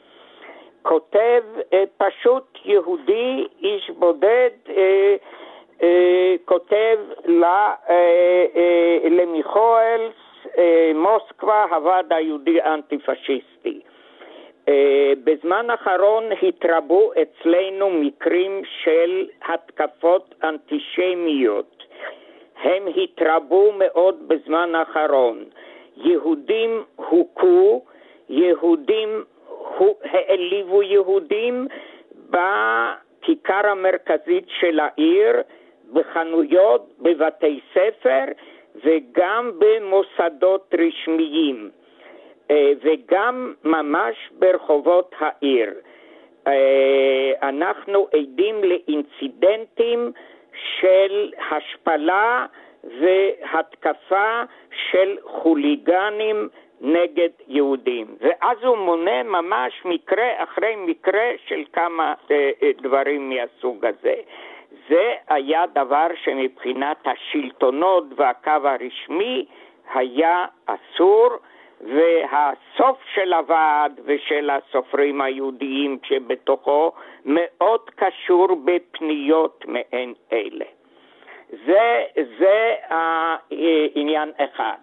כותב 0.81 1.43
אה, 1.73 1.83
פשוט 1.97 2.43
יהודי, 2.65 3.47
איש 3.61 3.89
בודד, 3.89 4.49
אה, 4.69 5.15
כותב 6.45 6.97
לה, 7.25 7.73
אה, 7.89 8.45
אה, 8.55 9.09
למיכואלס, 9.09 10.13
אה, 10.57 10.91
מוסקבה, 10.95 11.63
הוועד 11.63 12.13
היהודי 12.13 12.61
האנטי-פשיסטי. 12.61 13.79
אה, 14.67 15.13
בזמן 15.23 15.69
האחרון 15.69 16.23
התרבו 16.41 17.11
אצלנו 17.21 17.89
מקרים 17.89 18.61
של 18.83 19.27
התקפות 19.47 20.35
אנטישמיות. 20.43 21.83
הם 22.63 22.83
התרבו 22.95 23.71
מאוד 23.71 24.27
בזמן 24.27 24.75
האחרון. 24.75 25.43
יהודים 25.97 26.83
הוכו, 26.95 27.81
יהודים 28.29 29.23
העליבו 30.03 30.83
יהודים 30.83 31.67
בכיכר 32.29 33.67
המרכזית 33.67 34.45
של 34.59 34.79
העיר, 34.79 35.41
בחנויות, 35.93 36.93
בבתי 36.99 37.59
ספר 37.73 38.23
וגם 38.83 39.51
במוסדות 39.59 40.75
רשמיים. 40.79 41.69
אה, 42.51 42.71
וגם 42.81 43.53
ממש 43.63 44.15
ברחובות 44.39 45.15
העיר. 45.19 45.73
אה, 46.47 47.31
אנחנו 47.49 48.07
עדים 48.13 48.63
לאינצידנטים 48.63 50.11
של 50.79 51.31
השפלה 51.51 52.45
והתקפה 52.83 54.43
של 54.91 55.17
חוליגנים 55.23 56.49
נגד 56.81 57.29
יהודים. 57.47 58.05
ואז 58.21 58.57
הוא 58.63 58.77
מונה 58.77 59.23
ממש 59.23 59.73
מקרה 59.85 60.43
אחרי 60.43 60.75
מקרה 60.75 61.31
של 61.47 61.63
כמה 61.73 62.13
אה, 62.31 62.51
דברים 62.81 63.29
מהסוג 63.29 63.85
הזה. 63.85 64.15
זה 64.89 65.13
היה 65.27 65.65
דבר 65.73 66.07
שמבחינת 66.23 67.07
השלטונות 67.07 68.03
והקו 68.15 68.51
הרשמי 68.51 69.45
היה 69.93 70.45
אסור, 70.65 71.29
והסוף 71.81 72.97
של 73.13 73.33
הוועד 73.33 73.99
ושל 74.05 74.49
הסופרים 74.49 75.21
היהודיים 75.21 75.97
שבתוכו 76.03 76.91
מאוד 77.25 77.89
קשור 77.95 78.47
בפניות 78.65 79.65
מעין 79.67 80.13
אלה. 80.33 80.65
זה, 81.65 82.03
זה 82.39 82.75
העניין 82.89 84.31
אחד. 84.37 84.77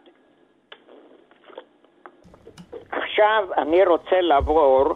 עכשיו 2.90 3.48
אני 3.57 3.87
רוצה 3.87 4.20
לעבור 4.20 4.94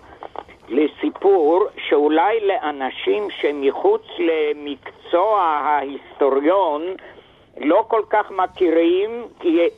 לסיפור 0.68 1.66
שאולי 1.88 2.40
לאנשים 2.40 3.30
שמחוץ 3.30 4.02
למקצוע 4.18 5.40
ההיסטוריון 5.42 6.82
לא 7.60 7.84
כל 7.88 8.02
כך 8.10 8.30
מכירים, 8.30 9.24
כי 9.40 9.68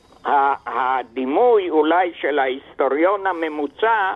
הדימוי 0.67 1.71
אולי 1.71 2.13
של 2.15 2.39
ההיסטוריון 2.39 3.27
הממוצע 3.27 4.15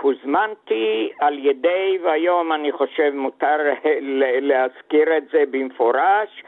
הוזמנתי 0.02 1.12
על 1.20 1.46
ידי, 1.46 2.00
והיום 2.04 2.54
אני 2.54 2.72
חושב 2.72 3.12
מותר 3.14 3.58
להזכיר 4.50 5.18
את 5.18 5.24
זה 5.32 5.44
במפורש, 5.52 6.44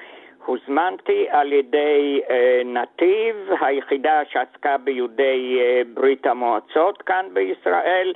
הוזמנתי 0.45 1.27
על 1.29 1.53
ידי 1.53 2.21
אה, 2.29 2.61
נתיב, 2.65 3.35
היחידה 3.61 4.21
שעסקה 4.29 4.77
ביהודי 4.77 5.59
אה, 5.61 5.81
ברית 5.93 6.27
המועצות 6.27 7.01
כאן 7.01 7.25
בישראל, 7.33 8.13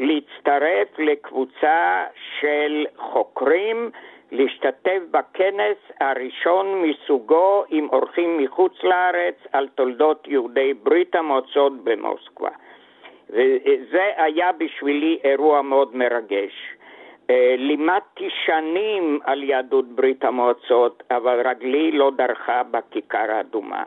להצטרף 0.00 0.98
לקבוצה 0.98 2.04
של 2.40 2.86
חוקרים 2.96 3.90
להשתתף 4.32 5.00
בכנס 5.10 5.76
הראשון 6.00 6.82
מסוגו 6.82 7.64
עם 7.68 7.88
אורחים 7.92 8.38
מחוץ 8.38 8.72
לארץ 8.82 9.34
על 9.52 9.68
תולדות 9.68 10.28
יהודי 10.28 10.74
ברית 10.74 11.14
המועצות 11.14 11.84
במוסקבה. 11.84 12.50
וזה 13.30 14.06
היה 14.16 14.52
בשבילי 14.52 15.18
אירוע 15.24 15.62
מאוד 15.62 15.96
מרגש. 15.96 16.52
אה, 17.30 17.54
לימדתי 17.58 18.28
שנים 18.44 19.20
על 19.24 19.42
יהדות 19.42 19.88
ברית 19.88 20.24
המועצות, 20.24 21.02
אבל 21.10 21.48
רגלי 21.48 21.92
לא 21.92 22.10
דרכה 22.16 22.62
בכיכר 22.62 23.30
האדומה. 23.30 23.84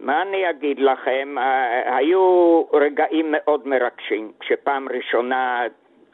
מה 0.00 0.22
אני 0.22 0.50
אגיד 0.50 0.78
לכם? 0.78 1.34
אה, 1.38 1.96
היו 1.96 2.62
רגעים 2.72 3.26
מאוד 3.32 3.68
מרגשים, 3.68 4.32
כשפעם 4.40 4.88
ראשונה 4.88 5.62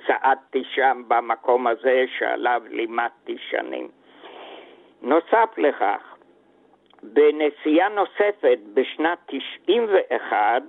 צעדתי 0.07 0.63
שם 0.75 1.03
במקום 1.09 1.67
הזה 1.67 2.05
שעליו 2.19 2.63
לימדתי 2.71 3.37
שנים. 3.51 3.89
נוסף 5.03 5.59
לכך, 5.59 6.17
בנסיעה 7.03 7.89
נוספת 7.89 8.59
בשנת 8.75 9.19
91, 9.27 10.63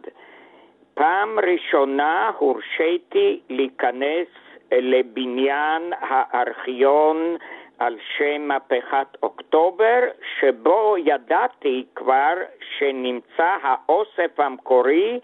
פעם 0.93 1.39
ראשונה 1.39 2.31
הורשיתי 2.37 3.39
להיכנס 3.49 4.27
לבניין 4.71 5.93
הארכיון 5.99 7.37
על 7.81 7.97
שם 8.17 8.41
מהפכת 8.41 9.07
אוקטובר, 9.23 9.99
שבו 10.39 10.95
ידעתי 10.97 11.85
כבר 11.95 12.33
שנמצא 12.77 13.57
האוסף 13.63 14.39
המקורי 14.39 15.19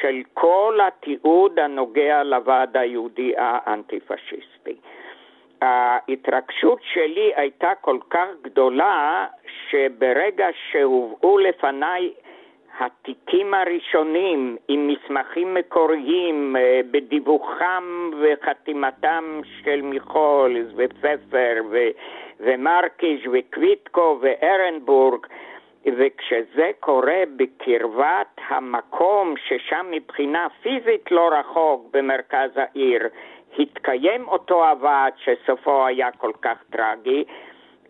של 0.00 0.22
כל 0.34 0.78
התיעוד 0.86 1.58
הנוגע 1.58 2.22
לוועד 2.22 2.76
היהודי 2.76 3.32
האנטי-פשיסטי. 3.36 4.76
ההתרגשות 5.60 6.78
שלי 6.82 7.32
הייתה 7.36 7.72
כל 7.80 7.98
כך 8.10 8.28
גדולה, 8.42 9.26
שברגע 9.70 10.46
שהובאו 10.70 11.38
לפניי 11.38 12.12
התיקים 12.82 13.54
הראשונים 13.54 14.56
עם 14.68 14.88
מסמכים 14.88 15.54
מקוריים 15.54 16.56
אה, 16.56 16.80
בדיווחם 16.90 18.10
וחתימתם 18.20 19.40
של 19.62 19.82
מיכולס 19.82 20.66
ופפר 20.76 21.62
ו- 21.70 21.90
ומרקיש 22.40 23.28
וקוויטקו 23.32 24.18
וארנבורג 24.20 25.26
וכשזה 25.86 26.70
קורה 26.80 27.22
בקרבת 27.36 28.40
המקום 28.48 29.34
ששם 29.46 29.86
מבחינה 29.90 30.46
פיזית 30.62 31.10
לא 31.10 31.28
רחוק 31.32 31.86
במרכז 31.92 32.50
העיר 32.56 33.08
התקיים 33.58 34.28
אותו 34.28 34.68
הוועד 34.68 35.12
שסופו 35.16 35.86
היה 35.86 36.10
כל 36.10 36.32
כך 36.42 36.58
טרגי 36.70 37.24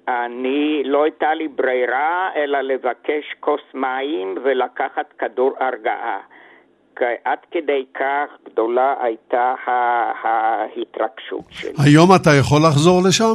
אני, 0.08 0.82
לא 0.84 1.04
הייתה 1.04 1.34
לי 1.34 1.48
ברירה 1.48 2.30
אלא 2.36 2.60
לבקש 2.60 3.34
כוס 3.40 3.60
מים 3.74 4.34
ולקחת 4.44 5.12
כדור 5.18 5.52
הרגעה. 5.60 6.18
עד 7.24 7.38
כדי 7.50 7.84
כך 7.94 8.28
גדולה 8.44 8.94
הייתה 9.00 9.54
ההתרגשות 10.22 11.44
שלי. 11.50 11.72
היום 11.84 12.08
אתה 12.22 12.30
יכול 12.40 12.58
לחזור 12.68 13.00
לשם? 13.08 13.32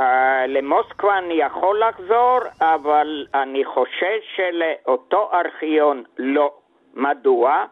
Uh, 0.00 0.02
למוסקבה 0.48 1.18
אני 1.18 1.34
יכול 1.34 1.82
לחזור, 1.88 2.38
אבל 2.60 3.26
אני 3.34 3.64
חושש 3.64 4.22
שלאותו 4.36 5.30
ארכיון 5.32 6.02
לא. 6.18 6.52
מדוע? 6.94 7.64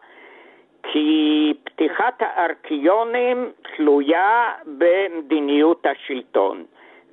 כי 0.83 1.53
פתיחת 1.63 2.19
הארכיונים 2.19 3.51
תלויה 3.75 4.51
במדיניות 4.65 5.85
השלטון. 5.85 6.63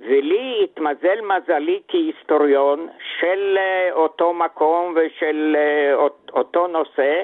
ולי 0.00 0.60
התמזל 0.64 1.20
מזלי 1.20 1.80
כהיסטוריון 1.88 2.88
של 3.18 3.58
אה, 3.58 3.92
אותו 3.92 4.32
מקום 4.34 4.94
ושל 4.96 5.56
אה, 5.58 5.94
אותו 6.32 6.66
נושא, 6.66 7.22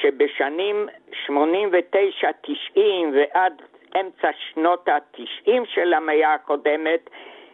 שבשנים 0.00 0.88
89-90 1.26 1.30
ועד 3.14 3.62
אמצע 4.00 4.28
שנות 4.32 4.88
ה-90 4.88 5.64
של 5.64 5.94
המאה 5.94 6.34
הקודמת, 6.34 7.10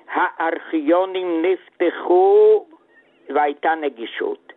הארכיונים 0.08 1.42
נפתחו 1.42 2.66
והייתה 3.28 3.74
נגישות. 3.74 4.52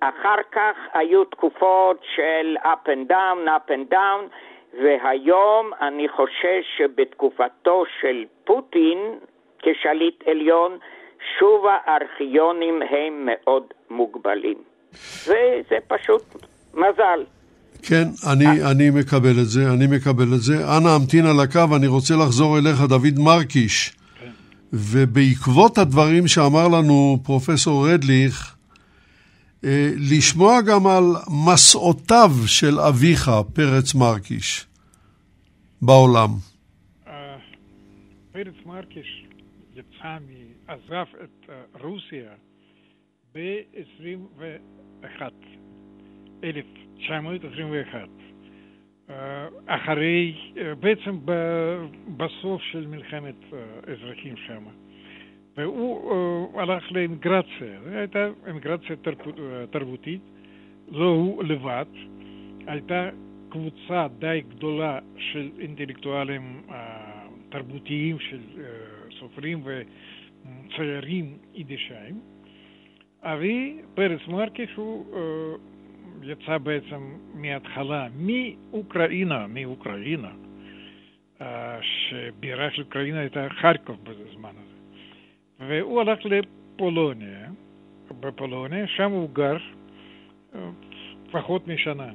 אחר 0.00 0.42
כך 0.52 0.76
היו 0.94 1.24
תקופות 1.24 2.04
של 2.14 2.56
up 2.62 2.88
and 2.88 3.10
down, 3.10 3.48
up 3.48 3.70
and 3.70 3.92
down, 3.94 4.36
והיום 4.82 5.70
אני 5.80 6.08
חושש 6.08 6.76
שבתקופתו 6.76 7.84
של 8.00 8.24
פוטין, 8.44 9.18
כשליט 9.58 10.22
עליון, 10.26 10.78
שוב 11.38 11.64
הארכיונים 11.86 12.82
הם 12.82 13.26
מאוד 13.26 13.62
מוגבלים. 13.90 14.56
וזה 15.22 15.78
פשוט 15.88 16.22
מזל. 16.74 17.24
כן, 17.82 18.04
אני, 18.32 18.46
אני 18.70 18.90
מקבל 18.90 19.40
את 19.42 19.48
זה, 19.48 19.72
אני 19.72 19.86
מקבל 19.96 20.34
את 20.34 20.40
זה. 20.40 20.54
אנא 20.76 20.88
המתין 20.88 21.26
על 21.26 21.40
הקו, 21.40 21.76
אני 21.76 21.86
רוצה 21.86 22.14
לחזור 22.14 22.58
אליך, 22.58 22.80
דוד 22.88 23.18
מרקיש. 23.18 23.90
כן. 24.20 24.30
ובעקבות 24.72 25.78
הדברים 25.78 26.28
שאמר 26.28 26.68
לנו 26.68 27.18
פרופסור 27.24 27.88
רדליך, 27.88 28.56
אה, 29.64 29.90
לשמוע 30.10 30.60
גם 30.62 30.86
על 30.86 31.04
מסעותיו 31.46 32.30
של 32.46 32.80
אביך, 32.80 33.30
פרץ 33.54 33.94
מרקיש, 33.94 34.66
בעולם. 35.82 36.30
אה, 37.06 37.36
פרץ 38.32 38.54
מרקיש 38.66 39.25
יצא, 40.06 40.18
עזב 40.66 41.06
את 41.24 41.50
אה, 41.50 41.62
רוסיה 41.80 42.30
ב-21, 43.34 45.22
1921. 46.44 48.08
אחרי, 49.66 50.34
אה, 50.56 50.74
בעצם 50.74 51.18
בסוף 52.16 52.62
של 52.62 52.86
מלחמת 52.86 53.34
האזרחים 53.86 54.36
שם. 54.36 54.64
והוא 55.56 56.60
הלך 56.60 56.92
לאמיגרציה, 56.92 57.80
זו 57.84 57.90
הייתה 57.90 58.28
אמיגרציה 58.50 58.96
תרבותית, 59.70 60.20
לא 60.88 61.08
הוא 61.08 61.44
לבד, 61.44 61.86
הייתה 62.66 63.10
קבוצה 63.48 64.06
די 64.18 64.42
גדולה 64.48 64.98
של 65.18 65.50
אינטלקטואלים 65.58 66.62
תרבותיים, 67.48 68.18
של 68.18 68.40
סופרים 69.36 69.62
וציירים 69.64 71.38
יידישיים. 71.54 72.20
אבי, 73.22 73.76
פרץ 73.94 74.20
מרקש, 74.28 74.74
הוא 74.74 75.06
יצא 76.22 76.58
בעצם 76.58 77.16
מההתחלה 77.34 78.08
מאוקראינה, 78.16 79.46
מאוקראינה, 79.46 80.32
שבירה 81.80 82.70
של 82.70 82.82
אוקראינה 82.82 83.20
הייתה 83.20 83.46
חרקוב 83.60 83.96
בזמן 84.04 84.50
הזה. 84.50 84.76
והוא 85.68 86.00
הלך 86.00 86.18
לפולוניה, 86.24 87.48
בפולוניה, 88.20 88.86
שם 88.86 89.10
הוא 89.10 89.30
גר 89.32 89.56
פחות 91.30 91.68
משנה. 91.68 92.12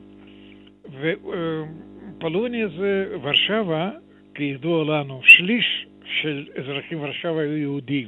ופולוניה 1.02 2.68
זה 2.68 3.18
ורשבה, 3.22 3.92
כידוע 4.36 4.84
לנו, 4.84 5.22
שליש 5.24 5.88
של 6.22 6.48
אזרחים 6.60 7.02
ורשבה 7.02 7.42
היו 7.42 7.58
יהודים. 7.58 8.08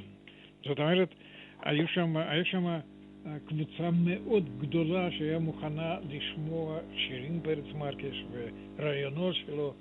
זאת 0.65 0.79
אומרת, 0.79 1.15
היו 1.63 1.87
שם, 1.87 2.17
היה 2.17 2.45
שם 2.45 2.79
קבוצה 3.45 3.89
מאוד 3.91 4.49
גדולה 4.59 5.11
שהיה 5.11 5.39
מוכנה 5.39 5.97
לשמוע 6.09 6.79
שירים 6.95 7.43
בארץ 7.43 7.65
מרקש 7.75 8.23
ורעיונות 8.77 9.35
שלו 9.35 9.73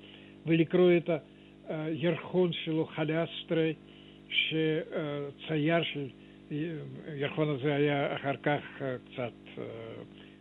ולקרוא 0.46 0.90
את 0.96 1.10
הירחון 1.68 2.52
שלו, 2.52 2.86
חלסטרי, 2.86 3.72
שצייר 4.28 5.82
של 5.82 6.06
הירחון 7.06 7.48
הזה 7.48 7.74
היה 7.74 8.14
אחר 8.14 8.36
כך 8.42 8.82
קצת 9.04 9.62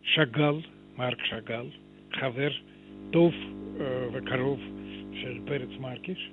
שאגאל, 0.03 0.55
מרק 0.97 1.25
שאגאל, 1.25 1.65
חבר 2.13 2.51
טוב 3.11 3.33
וקרוב 4.13 4.59
של 5.21 5.39
פרץ 5.45 5.69
מרקש. 5.79 6.29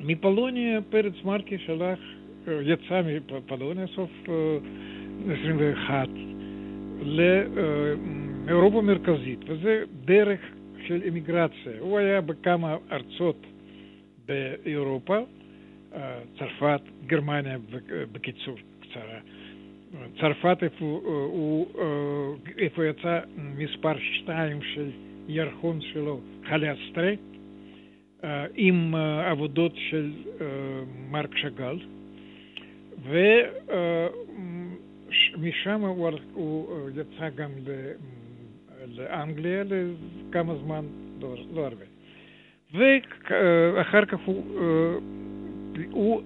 ומפולוניה 0.00 0.80
פרץ 0.90 1.14
מרקש 1.24 1.70
הלך, 1.70 1.98
יצא 2.62 3.02
מפולוניה 3.02 3.86
סוף 3.86 4.10
21 5.40 6.08
לאירופה 7.02 8.78
המרכזית, 8.78 9.38
וזה 9.46 9.84
דרך 10.04 10.40
של 10.86 11.02
אימיגרציה. 11.02 11.72
הוא 11.78 11.98
היה 11.98 12.20
בכמה 12.20 12.76
ארצות 12.92 13.46
באירופה, 14.26 15.18
צרפת, 16.38 16.80
גרמניה 17.06 17.58
בקיצור 18.12 18.56
קצרה. 18.80 19.18
צרפת 20.20 20.58
איפה 20.62 20.84
הוא, 21.04 21.66
איפה 22.58 22.86
יצא 22.86 23.20
מספר 23.36 23.98
שתיים 23.98 24.62
של 24.62 24.90
ירחון 25.28 25.80
שלו, 25.80 26.20
חלסטרי, 26.48 27.16
עם 28.54 28.94
עבודות 29.30 29.72
של 29.90 30.12
מרק 31.10 31.36
שאגאל, 31.36 31.78
ומשם 35.34 35.80
הוא, 35.80 36.10
הוא 36.32 36.90
יצא 36.90 37.28
גם 37.28 37.50
לאנגליה 38.88 39.62
לכמה 39.64 40.54
זמן, 40.64 40.84
לא, 41.20 41.34
לא 41.54 41.64
הרבה. 41.66 41.84
ואחר 42.74 44.04
כך 44.04 44.18
הוא, 44.24 44.60
הוא 45.90 46.22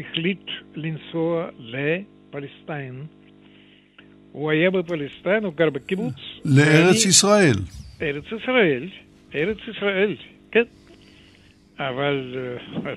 החליט 0.00 0.46
לנסוע 0.74 1.48
לפלסטין. 1.58 3.02
הוא 4.32 4.50
היה 4.50 4.70
בפלסטין, 4.70 5.44
הוא 5.44 5.52
גר 5.52 5.70
בקיבוץ. 5.70 6.14
לארץ 6.44 7.06
ישראל. 7.06 7.54
ארץ 8.02 8.24
ישראל, 8.42 8.88
ארץ 9.34 9.58
ישראל. 9.76 10.16
אבל 11.78 12.36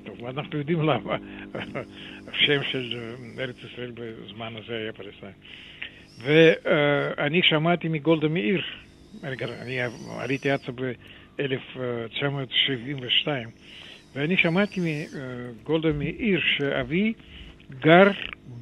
טוב, 0.05 0.25
אנחנו 0.25 0.57
יודעים 0.57 0.81
למה 0.81 1.17
השם 2.33 2.63
של 2.71 3.13
ארץ 3.39 3.55
ישראל 3.71 3.91
בזמן 3.95 4.53
הזה 4.55 4.77
היה 4.77 4.93
פלסטין. 4.93 5.31
ואני 6.23 7.41
שמעתי 7.43 7.87
מגולדה 7.87 8.27
מאיר, 8.27 8.61
אני 9.23 9.77
עליתי 10.19 10.51
ארצה 10.51 10.71
ב-1972, 10.71 13.27
ואני 14.15 14.37
שמעתי 14.37 14.81
מגולדה 14.81 15.91
מאיר 15.91 16.41
שאבי 16.57 17.13
גר 17.79 18.11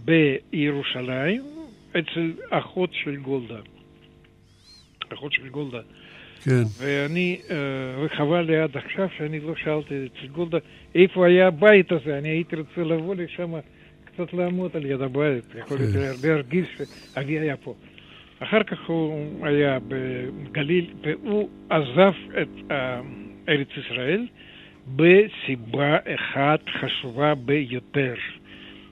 בירושלים 0.05 1.43
אצל 1.91 2.34
אחות 2.49 2.89
של 2.93 3.15
גולדה. 3.15 3.60
אחות 5.13 5.34
של 5.34 5.49
גולדה. 5.49 5.82
כן. 6.43 6.63
ואני, 6.78 7.39
וחבל 8.06 8.41
לי 8.41 8.58
עד 8.58 8.78
עכשיו 8.78 9.08
שאני 9.17 9.39
לא 9.39 9.56
שאלתי 9.56 9.95
אצל 10.06 10.28
גולדה 10.28 10.58
איפה 10.95 11.28
היה 11.28 11.47
הבית 11.47 11.91
הזה, 11.91 12.17
אני 12.17 12.30
הייתי 12.30 12.56
רוצה 12.56 12.82
לבוא 12.82 13.15
לשם 13.15 13.54
קצת 14.06 14.34
לעמוד 14.34 14.71
על 14.75 14.86
יד 14.86 15.02
הבית, 15.02 15.43
יכול 15.56 15.78
להיות 15.78 16.23
להרגיש 16.23 16.67
שאבי 16.78 17.39
היה 17.39 17.58
פה. 17.58 17.75
אחר 18.39 18.63
כך 18.63 18.78
הוא 18.88 19.47
היה 19.47 19.78
בגליל, 19.88 20.86
והוא 21.02 21.49
עזב 21.69 22.13
את 22.41 22.71
ארץ 23.49 23.67
ישראל 23.78 24.28
בסיבה 24.95 25.97
אחת 26.15 26.60
חשובה 26.69 27.36
ביותר. 27.36 28.13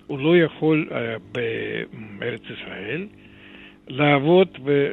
הוא 0.08 0.20
לא 0.20 0.38
יכול 0.38 0.90
בארץ 2.20 2.42
ישראל 2.44 3.08
לעבוד, 3.88 4.48
ו, 4.66 4.88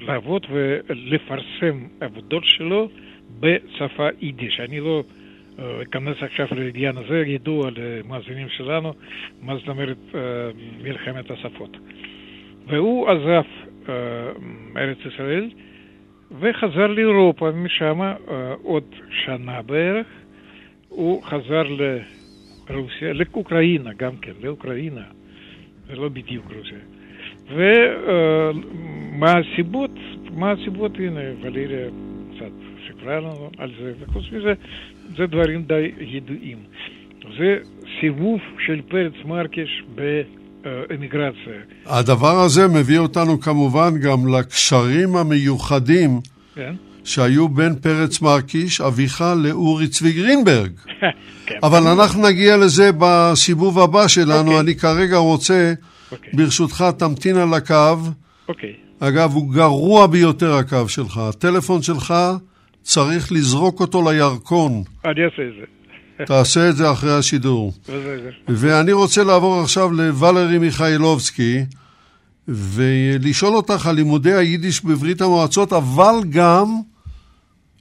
לעבוד 0.00 0.46
ולפרסם 0.50 1.86
עבודות 2.00 2.44
שלו 2.44 2.88
בשפה 3.40 4.08
יידיש. 4.20 4.60
אני 4.60 4.80
לא 4.80 5.02
אכנס 5.82 6.16
עכשיו 6.20 6.46
לעניין 6.50 6.96
הזה, 6.96 7.22
ידוע 7.26 7.70
למאזינים 7.76 8.48
שלנו 8.48 8.92
מה 9.42 9.56
זאת 9.56 9.68
אומרת 9.68 9.96
מלחמת 10.82 11.30
השפות. 11.30 11.76
והוא 12.66 13.08
עזב 13.08 13.42
ארץ 14.76 14.98
ישראל 15.06 15.50
וחזר 16.40 16.86
לאירופה, 16.86 17.50
משם 17.50 18.00
עוד 18.62 18.84
שנה 19.10 19.62
בערך. 19.62 20.06
הוא 20.88 21.22
חזר 21.22 21.62
לרוסיה, 22.70 23.12
לאוקראינה 23.12 23.90
גם 23.92 24.16
כן, 24.16 24.32
לאוקראינה, 24.42 25.04
זה 25.86 25.96
לא 25.96 26.08
בדיוק 26.08 26.46
רוסיה. 26.56 26.97
ומה 27.50 29.32
הסיבות? 29.38 29.90
מה 30.30 30.50
הסיבות? 30.52 30.92
הנה, 30.98 31.20
ולריה 31.42 31.88
קצת 32.34 32.52
סיפרה 32.88 33.20
לנו 33.20 33.50
על 33.58 33.70
זה, 33.80 33.92
וחוץ 34.00 34.24
מזה, 34.32 34.52
זה 35.16 35.26
דברים 35.26 35.62
די 35.62 35.90
ידועים. 36.00 36.58
זה 37.38 37.56
סיבוב 38.00 38.40
של 38.66 38.80
פרץ 38.88 39.12
מרקש 39.24 39.82
באמיגרציה. 39.94 41.52
הדבר 41.86 42.40
הזה 42.40 42.68
מביא 42.68 42.98
אותנו 42.98 43.40
כמובן 43.40 43.90
גם 44.02 44.34
לקשרים 44.34 45.16
המיוחדים 45.16 46.20
כן? 46.54 46.74
שהיו 47.04 47.48
בין 47.48 47.74
פרץ 47.74 48.22
מרקיש, 48.22 48.80
אביך, 48.80 49.24
לאורי 49.36 49.88
צבי 49.88 50.12
גרינברג. 50.12 50.70
כן. 51.46 51.58
אבל 51.62 51.86
אנחנו 51.86 52.28
נגיע 52.28 52.56
לזה 52.56 52.90
בסיבוב 52.98 53.78
הבא 53.78 54.08
שלנו. 54.08 54.38
אוקיי. 54.38 54.60
אני 54.60 54.74
כרגע 54.74 55.16
רוצה, 55.16 55.72
אוקיי. 56.12 56.30
ברשותך, 56.32 56.84
תמתין 56.98 57.36
על 57.36 57.54
הקו. 57.54 57.96
אוקיי. 58.48 58.72
אגב, 59.00 59.34
הוא 59.34 59.52
גרוע 59.54 60.06
ביותר 60.06 60.54
הקו 60.54 60.88
שלך. 60.88 61.18
הטלפון 61.18 61.82
שלך, 61.82 62.14
צריך 62.82 63.32
לזרוק 63.32 63.80
אותו 63.80 64.10
לירקון. 64.10 64.82
אני 65.04 65.24
אעשה 65.24 65.42
את 65.42 65.54
זה. 65.60 65.64
תעשה 66.26 66.68
את 66.68 66.76
זה 66.76 66.92
אחרי 66.92 67.18
השידור. 67.18 67.72
ואני 68.48 68.92
רוצה 68.92 69.24
לעבור 69.24 69.60
עכשיו 69.60 69.92
לוולרי 69.92 70.58
מיכאילובסקי, 70.58 71.64
ולשאול 72.48 73.54
אותך 73.54 73.86
על 73.86 73.94
לימודי 73.94 74.34
היידיש 74.34 74.84
בברית 74.84 75.20
המועצות, 75.20 75.72
אבל 75.72 76.14
גם 76.30 76.66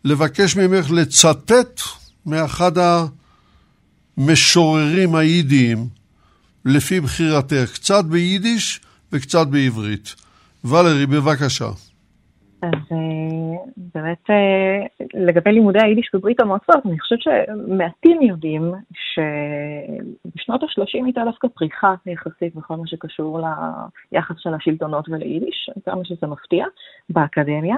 לבקש 0.06 0.56
ממך 0.56 0.92
לצטט 0.92 1.82
מאחד 2.26 2.72
המשוררים 4.18 5.16
היידיים, 5.16 5.88
לפי 6.76 7.02
בחירתך, 7.02 7.74
קצת 7.74 8.06
ביידיש 8.12 8.80
וקצת 9.12 9.48
בעברית. 9.48 10.16
ולרי, 10.66 11.06
בבקשה. 11.06 11.66
אז 12.62 12.72
אה, 12.92 13.58
באמת 13.94 14.30
אה, 14.30 15.06
לגבי 15.14 15.52
לימודי 15.52 15.80
היידיש 15.82 16.10
בברית 16.14 16.40
המועצות, 16.40 16.86
אני 16.86 17.00
חושבת 17.00 17.20
שמעטים 17.22 18.22
יודעים 18.22 18.74
שבשנות 18.94 20.64
ה-30 20.64 21.06
הייתה 21.06 21.22
דווקא 21.26 21.48
פריחה 21.48 21.96
יחסית 22.06 22.56
בכל 22.56 22.76
מה 22.76 22.88
שקשור 22.88 23.40
ליחס 24.12 24.36
של 24.38 24.54
השלטונות 24.54 25.10
וליידיש, 25.10 25.70
כמה 25.86 26.06
שזה 26.06 26.28
מפתיע, 26.28 26.66
באקדמיה. 27.10 27.76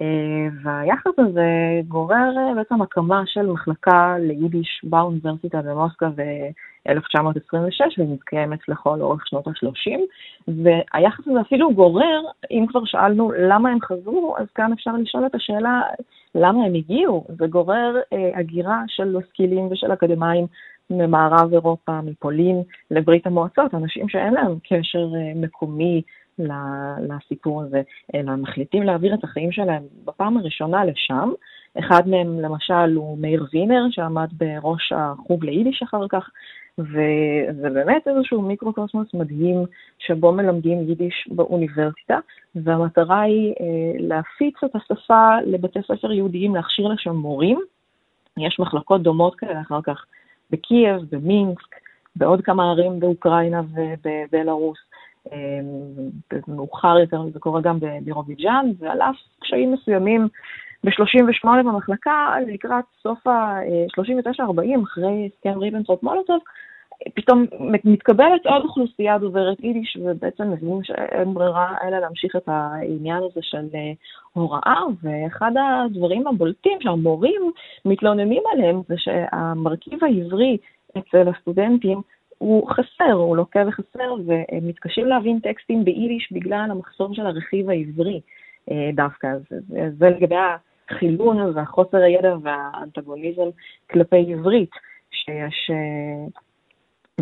אה, 0.00 0.48
והיחס 0.62 1.18
הזה 1.18 1.80
גורר 1.88 2.32
בעצם 2.56 2.82
הקמה 2.82 3.22
של 3.26 3.46
מחלקה 3.46 4.16
ליידיש 4.18 4.80
באוניברסיטה 4.84 5.62
במוסקבה 5.62 6.10
ב-1926, 6.10 7.98
והיא 7.98 8.14
מתקיימת 8.14 8.68
לכל 8.68 9.00
אורך 9.00 9.26
שנות 9.26 9.46
ה-30, 9.46 9.98
והיחס 10.48 11.28
הזה 11.28 11.40
אפילו 11.40 11.74
גורר, 11.74 12.20
אם 12.50 12.66
כבר 12.68 12.84
שאלנו 12.84 13.32
למה 13.32 13.70
הם 13.70 13.80
חזרו, 13.80 14.36
אז 14.38 14.46
כאן 14.54 14.72
אפשר 14.72 14.92
לשאול 14.92 15.26
את 15.26 15.34
השאלה 15.34 15.82
למה 16.34 16.64
הם 16.64 16.74
הגיעו. 16.74 17.24
זה 17.28 17.46
גורר 17.46 17.96
אה, 18.12 18.30
הגירה 18.34 18.82
של 18.88 19.16
משכילים 19.16 19.68
ושל 19.70 19.92
אקדמאים 19.92 20.46
ממערב 20.90 21.52
אירופה, 21.52 22.00
מפולין, 22.00 22.62
לברית 22.90 23.26
המועצות, 23.26 23.74
אנשים 23.74 24.08
שאין 24.08 24.34
להם 24.34 24.58
קשר 24.68 25.08
אה, 25.14 25.32
מקומי 25.36 26.02
לסיפור 27.08 27.62
הזה, 27.62 27.82
אלא 28.14 28.36
מחליטים 28.36 28.82
להעביר 28.82 29.14
את 29.14 29.24
החיים 29.24 29.52
שלהם 29.52 29.82
בפעם 30.04 30.36
הראשונה 30.36 30.84
לשם. 30.84 31.30
אחד 31.78 32.08
מהם 32.08 32.40
למשל 32.40 32.94
הוא 32.94 33.18
מאיר 33.18 33.46
וינר, 33.52 33.82
שעמד 33.90 34.28
בראש 34.32 34.92
החוג 34.92 35.44
ליידיש 35.44 35.82
אחר 35.82 36.08
כך, 36.08 36.30
וזה 36.78 37.70
באמת 37.70 38.08
איזשהו 38.08 38.42
מיקרוקוסמוס 38.42 39.14
מדהים 39.14 39.64
שבו 39.98 40.32
מלמדים 40.32 40.88
יידיש 40.88 41.28
באוניברסיטה, 41.30 42.18
והמטרה 42.54 43.20
היא 43.20 43.54
אה, 43.60 43.98
להפיץ 43.98 44.54
את 44.64 44.70
השפה 44.76 45.36
לבתי 45.46 45.78
ספר 45.82 46.12
יהודיים, 46.12 46.54
להכשיר 46.54 46.88
לשם 46.88 47.16
מורים. 47.16 47.60
יש 48.38 48.60
מחלקות 48.60 49.02
דומות 49.02 49.34
כאלה 49.34 49.60
אחר 49.60 49.82
כך 49.82 50.04
בקייב, 50.50 51.02
במינסק, 51.10 51.76
בעוד 52.16 52.42
כמה 52.42 52.70
ערים 52.70 53.00
באוקראינה 53.00 53.60
ובבלארוס. 53.74 54.78
אה, 55.32 55.60
מאוחר 56.48 56.98
יותר 56.98 57.22
זה 57.32 57.38
קורה 57.38 57.60
גם 57.60 57.78
בבירוביג'אן, 57.80 58.66
ועל 58.78 59.02
אף 59.02 59.16
קשיים 59.40 59.72
מסוימים 59.72 60.28
ב-38 60.84 61.48
במחלקה, 61.64 62.34
לקראת 62.46 62.84
סוף 63.02 63.26
ה-39-40, 63.26 64.82
אחרי 64.84 65.28
הסכם 65.32 65.58
ריבנטרופ 65.58 66.02
מולוטוב, 66.02 66.40
פתאום 67.14 67.44
מתקבלת 67.84 68.46
עוד 68.46 68.62
אוכלוסייה 68.62 69.18
דוברת 69.18 69.60
יידיש, 69.60 69.96
ובעצם 70.04 70.50
מבינים 70.50 70.84
שאין 70.84 71.34
ברירה 71.34 71.74
אלא 71.84 71.98
להמשיך 71.98 72.36
את 72.36 72.48
העניין 72.48 73.16
הזה 73.16 73.40
של 73.42 73.66
אה, 73.74 73.92
הוראה, 74.32 74.82
ואחד 75.02 75.50
הדברים 75.56 76.26
הבולטים 76.26 76.78
שהמורים 76.80 77.50
מתלוננים 77.84 78.42
עליהם 78.52 78.80
זה 78.88 78.94
שהמרכיב 78.98 80.04
העברי 80.04 80.56
אצל 80.98 81.28
הסטודנטים 81.28 82.00
הוא 82.40 82.70
חסר, 82.70 83.12
הוא 83.12 83.36
לוקה 83.36 83.60
וחסר, 83.68 84.14
והם 84.26 84.68
מתקשים 84.68 85.06
להבין 85.06 85.40
טקסטים 85.40 85.84
ביידיש 85.84 86.32
בגלל 86.32 86.68
המחסור 86.70 87.14
של 87.14 87.26
הרכיב 87.26 87.70
העברי 87.70 88.20
אה, 88.70 88.90
דווקא. 88.94 89.28
זה, 89.50 89.58
זה 89.98 90.10
לגבי 90.10 90.36
החילון 90.90 91.38
והחוסר 91.54 91.96
הידע 91.96 92.36
והאנטגוניזם 92.42 93.48
כלפי 93.90 94.32
עברית 94.32 94.70
שיש 95.10 95.70
אה, 95.70 96.26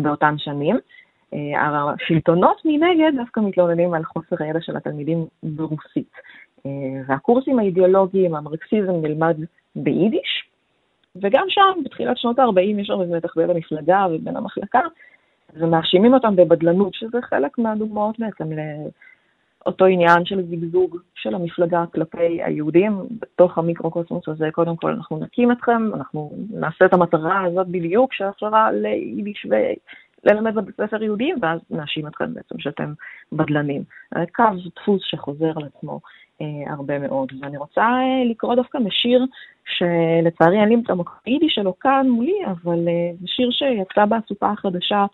באותן 0.03 0.37
שנים. 0.37 0.75
אה, 1.33 1.93
השלטונות 1.93 2.61
מנגד 2.65 3.11
דווקא 3.17 3.39
מתלוננים 3.39 3.93
על 3.93 4.03
חוסר 4.03 4.35
הידע 4.39 4.61
של 4.61 4.77
התלמידים 4.77 5.25
ברוסית. 5.43 6.11
והקורסים 7.07 7.59
האידיאולוגיים, 7.59 8.35
המרקסיזם 8.35 8.91
נלמד 9.01 9.37
ביידיש, 9.75 10.48
וגם 11.21 11.45
שם, 11.49 11.83
בתחילת 11.85 12.17
שנות 12.17 12.39
ה-40, 12.39 12.81
יש 12.81 12.89
הרבה 12.89 13.05
מתח 13.05 13.37
בין 13.37 13.49
המפלגה 13.49 14.05
ובין 14.11 14.37
המחלקה, 14.37 14.81
ומאשימים 15.53 16.13
אותם 16.13 16.35
בבדלנות, 16.35 16.93
שזה 16.93 17.17
חלק 17.21 17.57
מהדוגמאות 17.57 18.19
בעצם 18.19 18.49
לאותו 19.65 19.85
עניין 19.85 20.25
של 20.25 20.41
זיגזוג 20.41 20.97
של 21.15 21.35
המפלגה 21.35 21.83
כלפי 21.93 22.43
היהודים. 22.43 22.93
בתוך 23.21 23.57
המיקרוקוסמוס 23.57 24.27
הזה, 24.27 24.49
קודם 24.51 24.75
כל 24.75 24.91
אנחנו 24.91 25.19
נקים 25.19 25.51
אתכם, 25.51 25.93
אנחנו 25.93 26.31
נעשה 26.49 26.85
את 26.85 26.93
המטרה 26.93 27.43
הזאת 27.43 27.67
בדיוק, 27.67 28.13
של 28.13 28.25
ליידיש 28.71 29.45
ללמד 30.23 30.55
בבית 30.55 30.75
ספר 30.75 31.03
יהודים, 31.03 31.35
ואז 31.41 31.59
נאשים 31.69 32.07
אתכם 32.07 32.33
בעצם 32.33 32.59
שאתם 32.59 32.93
בדלנים. 33.31 33.83
קו 34.35 34.43
דפוס 34.75 35.01
שחוזר 35.05 35.51
על 35.55 35.63
עצמו 35.75 35.99
אה, 36.41 36.73
הרבה 36.73 36.99
מאוד. 36.99 37.31
ואני 37.41 37.57
רוצה 37.57 37.81
אה, 37.81 38.29
לקרוא 38.29 38.55
דווקא 38.55 38.77
משיר 38.77 39.25
שלצערי 39.65 40.59
אין 40.59 40.69
לי 40.69 40.75
את 40.85 40.89
המקפידי 40.89 41.49
שלו 41.49 41.79
כאן 41.79 42.09
מולי, 42.09 42.45
אבל 42.45 42.87
אה, 42.87 43.11
זה 43.21 43.27
שיר 43.27 43.51
שיצא 43.51 44.05
באסופה 44.05 44.51
החדשה, 44.51 45.05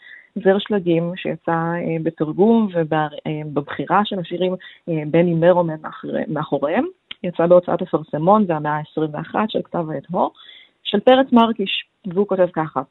זר 0.43 0.57
שלגים, 0.59 1.11
שיצא 1.15 1.51
אה, 1.51 1.97
בתרגום 2.03 2.67
ובבחירה 2.73 4.01
של 4.05 4.19
השירים 4.19 4.55
אה, 4.89 5.03
בני 5.07 5.33
מרומן 5.33 5.75
מאחוריהם. 6.27 6.85
יצא 7.23 7.45
בהוצאת 7.47 7.81
אפרסמון, 7.81 8.45
זה 8.45 8.55
המאה 8.55 8.77
ה-21 8.77 9.35
של 9.47 9.61
כתב 9.63 9.89
העת 9.89 10.03
הו, 10.11 10.31
של 10.83 10.99
פרץ 10.99 11.31
מרקיש, 11.31 11.85
והוא 12.07 12.27
כותב 12.27 12.47
ככה: 12.53 12.81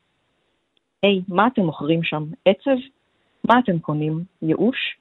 היי, 1.04 1.18
hey, 1.18 1.34
מה 1.34 1.46
אתם 1.46 1.62
מוכרים 1.62 2.02
שם? 2.02 2.24
עצב? 2.44 2.76
מה 3.48 3.58
אתם 3.58 3.78
קונים? 3.78 4.24
ייאוש? 4.42 4.96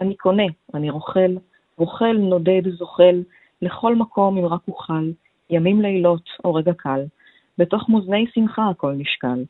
אני 0.00 0.16
קונה, 0.16 0.42
אני 0.74 0.90
רוכל, 0.90 1.30
רוכל, 1.78 2.16
נודד, 2.16 2.68
זוחל, 2.68 3.22
לכל 3.62 3.96
מקום 3.96 4.38
אם 4.38 4.46
רק 4.46 4.60
אוכל, 4.68 5.10
ימים 5.50 5.82
לילות 5.82 6.22
או 6.44 6.54
רגע 6.54 6.72
קל. 6.72 7.00
בתוך 7.58 7.88
מאזני 7.88 8.26
שמחה 8.34 8.68
הכל 8.68 8.92
נשקל. 8.92 9.44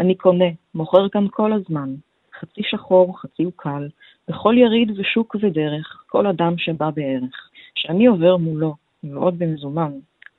אני 0.00 0.14
קונה, 0.14 0.44
מוכר 0.74 1.08
כאן 1.08 1.26
כל 1.30 1.52
הזמן, 1.52 1.94
חצי 2.40 2.62
שחור, 2.62 3.20
חצי 3.20 3.44
אוקל, 3.44 3.88
בכל 4.28 4.54
יריד 4.58 4.98
ושוק 4.98 5.36
ודרך, 5.42 6.04
כל 6.06 6.26
אדם 6.26 6.58
שבא 6.58 6.90
בערך, 6.90 7.50
שאני 7.74 8.06
עובר 8.06 8.36
מולו, 8.36 8.74
ועוד 9.04 9.38
במזומן, 9.38 9.92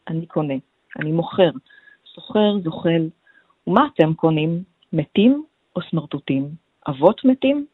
אני 0.07 0.25
קונה, 0.25 0.55
אני 0.99 1.11
מוכר, 1.11 1.51
סוחר, 2.15 2.59
זוחל, 2.63 3.09
ומה 3.67 3.87
אתם 3.93 4.13
קונים? 4.13 4.74
מתים 4.95 5.43
או 5.75 5.81
סמרטוטים? 5.89 6.49
אבות 6.89 7.21
מתים? 7.25 7.65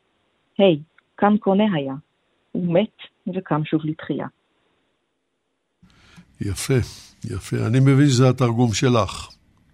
היי, 0.57 0.75
hey, 0.75 0.79
כאן 1.17 1.37
קונה 1.37 1.63
היה. 1.75 1.93
הוא 2.51 2.73
מת 2.73 2.97
וקם 3.35 3.61
שוב 3.65 3.81
לתחייה. 3.83 4.27
יפה, 6.41 6.73
יפה. 7.25 7.57
אני 7.67 7.79
מבין 7.79 8.07
שזה 8.07 8.29
התרגום 8.29 8.73
שלך. 8.73 9.29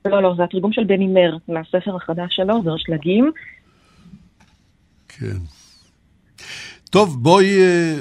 לא, 0.06 0.22
לא, 0.22 0.34
זה 0.38 0.44
התרגום 0.44 0.74
של 0.74 0.84
בני 0.84 1.08
מר, 1.08 1.38
מהספר 1.48 1.96
החדש 1.96 2.36
שלו, 2.36 2.64
זה 2.64 2.70
שלגים. 2.78 3.32
כן. 5.08 5.38
טוב, 6.90 7.24
בואי... 7.24 7.62
אה, 7.62 7.96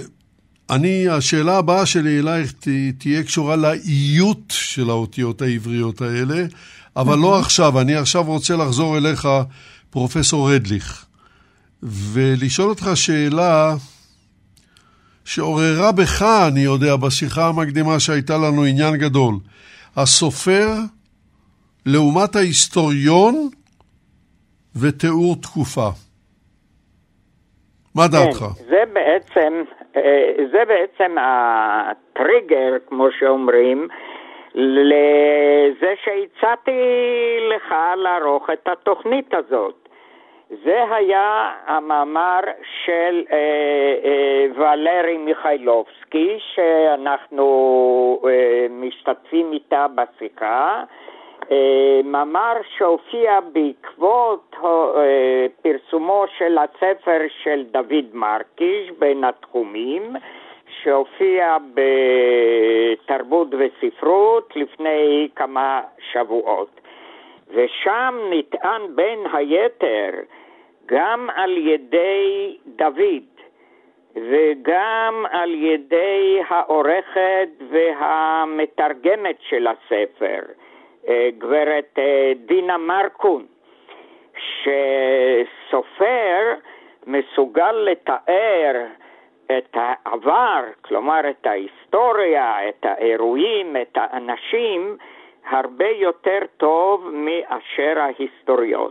אני, 0.71 1.09
השאלה 1.09 1.59
הבאה 1.59 1.87
שלי 1.87 2.21
אלייך 2.21 2.53
תהיה 2.99 3.23
קשורה 3.23 3.57
לאיות 3.57 4.43
של 4.49 4.91
האותיות 4.91 5.43
העבריות 5.43 6.01
האלה, 6.01 6.45
אבל 6.97 7.19
לא 7.23 7.39
עכשיו, 7.39 7.81
אני 7.81 7.97
עכשיו 7.97 8.23
רוצה 8.27 8.55
לחזור 8.55 8.99
אליך, 8.99 9.29
פרופסור 9.91 10.51
רדליך, 10.51 11.07
ולשאול 11.83 12.69
אותך 12.69 12.91
שאלה 12.95 13.75
שעוררה 15.25 15.93
בך, 15.93 16.23
אני 16.49 16.61
יודע, 16.61 16.97
בשיחה 16.97 17.49
המקדימה 17.49 18.01
שהייתה 18.01 18.35
לנו 18.37 18.65
עניין 18.65 18.97
גדול. 18.97 19.35
הסופר 19.97 20.69
לעומת 21.87 22.37
ההיסטוריון 22.37 23.49
ותיאור 24.81 25.37
תקופה. 25.43 25.89
מה 27.95 28.03
כן, 28.03 28.13
דעתך? 28.13 28.39
כן, 28.39 28.65
זה 28.69 28.83
בעצם, 28.93 29.53
אה, 29.97 30.45
זה 30.53 30.59
בעצם 30.69 31.17
הטריגר, 31.19 32.73
כמו 32.89 33.07
שאומרים, 33.19 33.89
לזה 34.57 35.95
שהצעתי 36.05 36.81
לך 37.49 37.75
לערוך 37.97 38.51
את 38.51 38.69
התוכנית 38.69 39.35
הזאת. 39.35 39.89
זה 40.65 40.85
היה 40.91 41.53
המאמר 41.67 42.41
של 42.85 43.25
אה, 43.33 43.37
אה, 44.05 44.47
ולרי 44.55 45.17
מיכאילובסקי, 45.17 46.39
שאנחנו 46.55 47.47
אה, 48.29 48.67
משתתפים 48.71 49.53
איתה 49.53 49.87
בשיחה. 49.95 50.85
אה, 51.51 52.01
מאמר 52.05 52.55
שהופיע 52.77 53.41
בעקבות 53.53 54.57
אה, 54.65 55.47
פרסומו 55.63 56.25
של 56.39 56.59
הספר 56.59 57.21
של 57.43 57.65
דוד 57.71 58.05
מרקיש 58.13 58.91
בין 58.99 59.25
התחומים, 59.25 60.03
שהופיע 60.87 61.57
בתרבות 61.75 63.49
וספרות 63.59 64.57
לפני 64.57 65.29
כמה 65.37 65.81
שבועות. 66.13 66.81
ושם 67.49 68.19
נטען 68.31 68.83
בין 68.95 69.19
היתר 69.33 70.11
גם 70.87 71.29
על 71.35 71.57
ידי 71.57 72.57
דוד 72.67 73.25
וגם 74.15 75.25
על 75.31 75.55
ידי 75.55 76.41
העורכת 76.49 77.49
והמתרגמת 77.71 79.37
של 79.41 79.67
הספר, 79.67 80.41
אה, 81.09 81.29
גברת 81.39 81.99
אה, 81.99 82.33
דינה 82.47 82.79
מרקון, 82.79 83.47
שסופר 84.63 86.55
מסוגל 87.07 87.73
לתאר 87.73 88.85
את 89.59 89.77
העבר, 89.77 90.65
כלומר 90.83 91.21
את 91.31 91.47
ההיסטוריה, 91.47 92.69
את 92.69 92.85
האירועים, 92.87 93.77
את 93.83 93.97
האנשים, 93.97 94.97
הרבה 95.47 95.89
יותר 95.89 96.39
טוב 96.57 97.11
מאשר 97.13 97.99
ההיסטוריון. 98.01 98.91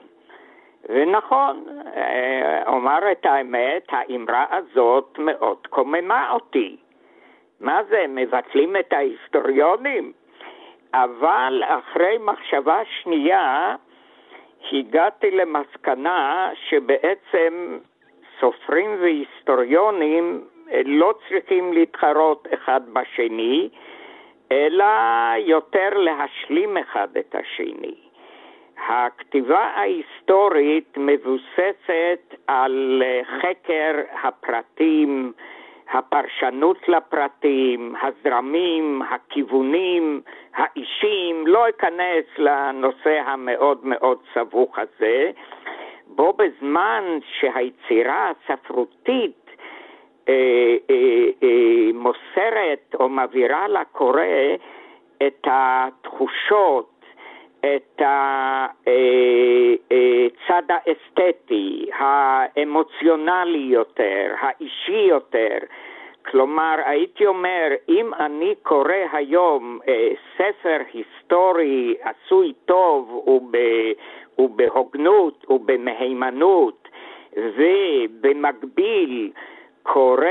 ונכון, 0.89 1.63
אה, 1.95 2.63
אומר 2.67 3.11
את 3.11 3.25
האמת, 3.25 3.87
האמרה 3.89 4.45
הזאת 4.51 5.19
מאוד 5.19 5.67
קוממה 5.69 6.31
אותי. 6.31 6.77
מה 7.59 7.83
זה, 7.89 8.05
מבטלים 8.09 8.75
את 8.75 8.93
ההיסטוריונים? 8.93 10.11
אבל 10.93 11.63
אחרי 11.67 12.17
מחשבה 12.17 12.79
שנייה 12.85 13.75
הגעתי 14.71 15.31
למסקנה 15.31 16.49
שבעצם 16.69 17.77
סופרים 18.39 18.89
והיסטוריונים 19.01 20.41
לא 20.85 21.13
צריכים 21.29 21.73
להתחרות 21.73 22.47
אחד 22.53 22.81
בשני, 22.93 23.69
אלא 24.51 24.85
יותר 25.37 25.89
להשלים 25.93 26.77
אחד 26.77 27.07
את 27.17 27.35
השני. 27.35 27.95
הכתיבה 28.87 29.59
ההיסטורית 29.59 30.97
מבוססת 30.97 32.35
על 32.47 33.03
חקר 33.41 33.93
הפרטים, 34.23 35.33
הפרשנות 35.93 36.89
לפרטים, 36.89 37.95
הזרמים, 38.01 39.01
הכיוונים, 39.09 40.21
האישים, 40.55 41.47
לא 41.47 41.69
אכנס 41.69 42.25
לנושא 42.37 43.21
המאוד 43.25 43.79
מאוד 43.83 44.17
סבוך 44.33 44.79
הזה, 44.79 45.31
בו 46.07 46.33
בזמן 46.33 47.03
שהיצירה 47.39 48.31
הספרותית 48.31 49.45
אה, 50.29 50.33
אה, 50.89 51.29
אה, 51.43 51.89
מוסרת 51.93 52.95
או 52.99 53.09
מעבירה 53.09 53.67
לקורא 53.67 54.21
את 55.27 55.47
התחושות, 55.51 56.91
את 57.59 58.01
הצד 60.41 60.63
האסתטי, 60.69 61.89
האמוציונלי 61.93 63.67
יותר, 63.73 64.33
האישי 64.39 65.05
יותר. 65.09 65.57
כלומר, 66.25 66.75
הייתי 66.85 67.25
אומר, 67.25 67.67
אם 67.89 68.13
אני 68.13 68.55
קורא 68.63 68.93
היום 69.11 69.79
ספר 70.37 70.77
היסטורי 70.93 71.95
עשוי 72.01 72.53
טוב 72.65 73.09
וב, 73.27 73.55
ובהוגנות 74.39 75.45
ובמהימנות, 75.49 76.87
ובמקביל 77.37 79.31
קורא 79.83 80.25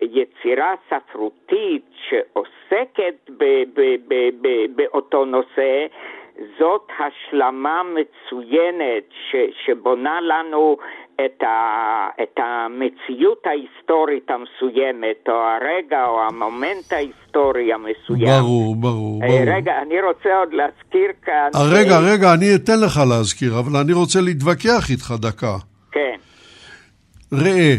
יצירה 0.00 0.74
ספרותית 0.88 1.84
שעוסקת 2.08 3.30
באותו 4.76 5.24
נושא, 5.24 5.86
זאת 6.58 6.90
השלמה 6.98 7.82
מצוינת 7.82 9.04
ש, 9.10 9.36
שבונה 9.64 10.20
לנו 10.20 10.76
את, 11.24 11.42
ה, 11.42 12.08
את 12.22 12.38
המציאות 12.38 13.42
ההיסטורית 13.46 14.30
המסוימת, 14.30 15.28
או 15.28 15.34
הרגע 15.34 16.04
או 16.06 16.22
המומנט 16.28 16.92
ההיסטורי 16.92 17.72
המסוים. 17.72 18.40
ברור, 18.40 18.76
ברור, 18.76 19.20
ברור. 19.20 19.54
רגע, 19.56 19.72
אני 19.82 19.94
רוצה 20.08 20.28
עוד 20.38 20.52
להזכיר 20.52 21.10
כאן... 21.22 21.48
רגע, 21.70 21.98
רגע, 21.98 22.34
אני 22.34 22.54
אתן 22.54 22.80
לך 22.80 23.00
להזכיר, 23.08 23.58
אבל 23.58 23.80
אני 23.80 23.92
רוצה 23.92 24.20
להתווכח 24.20 24.90
איתך 24.90 25.14
דקה. 25.20 25.56
כן. 25.92 26.16
ראה, 27.32 27.74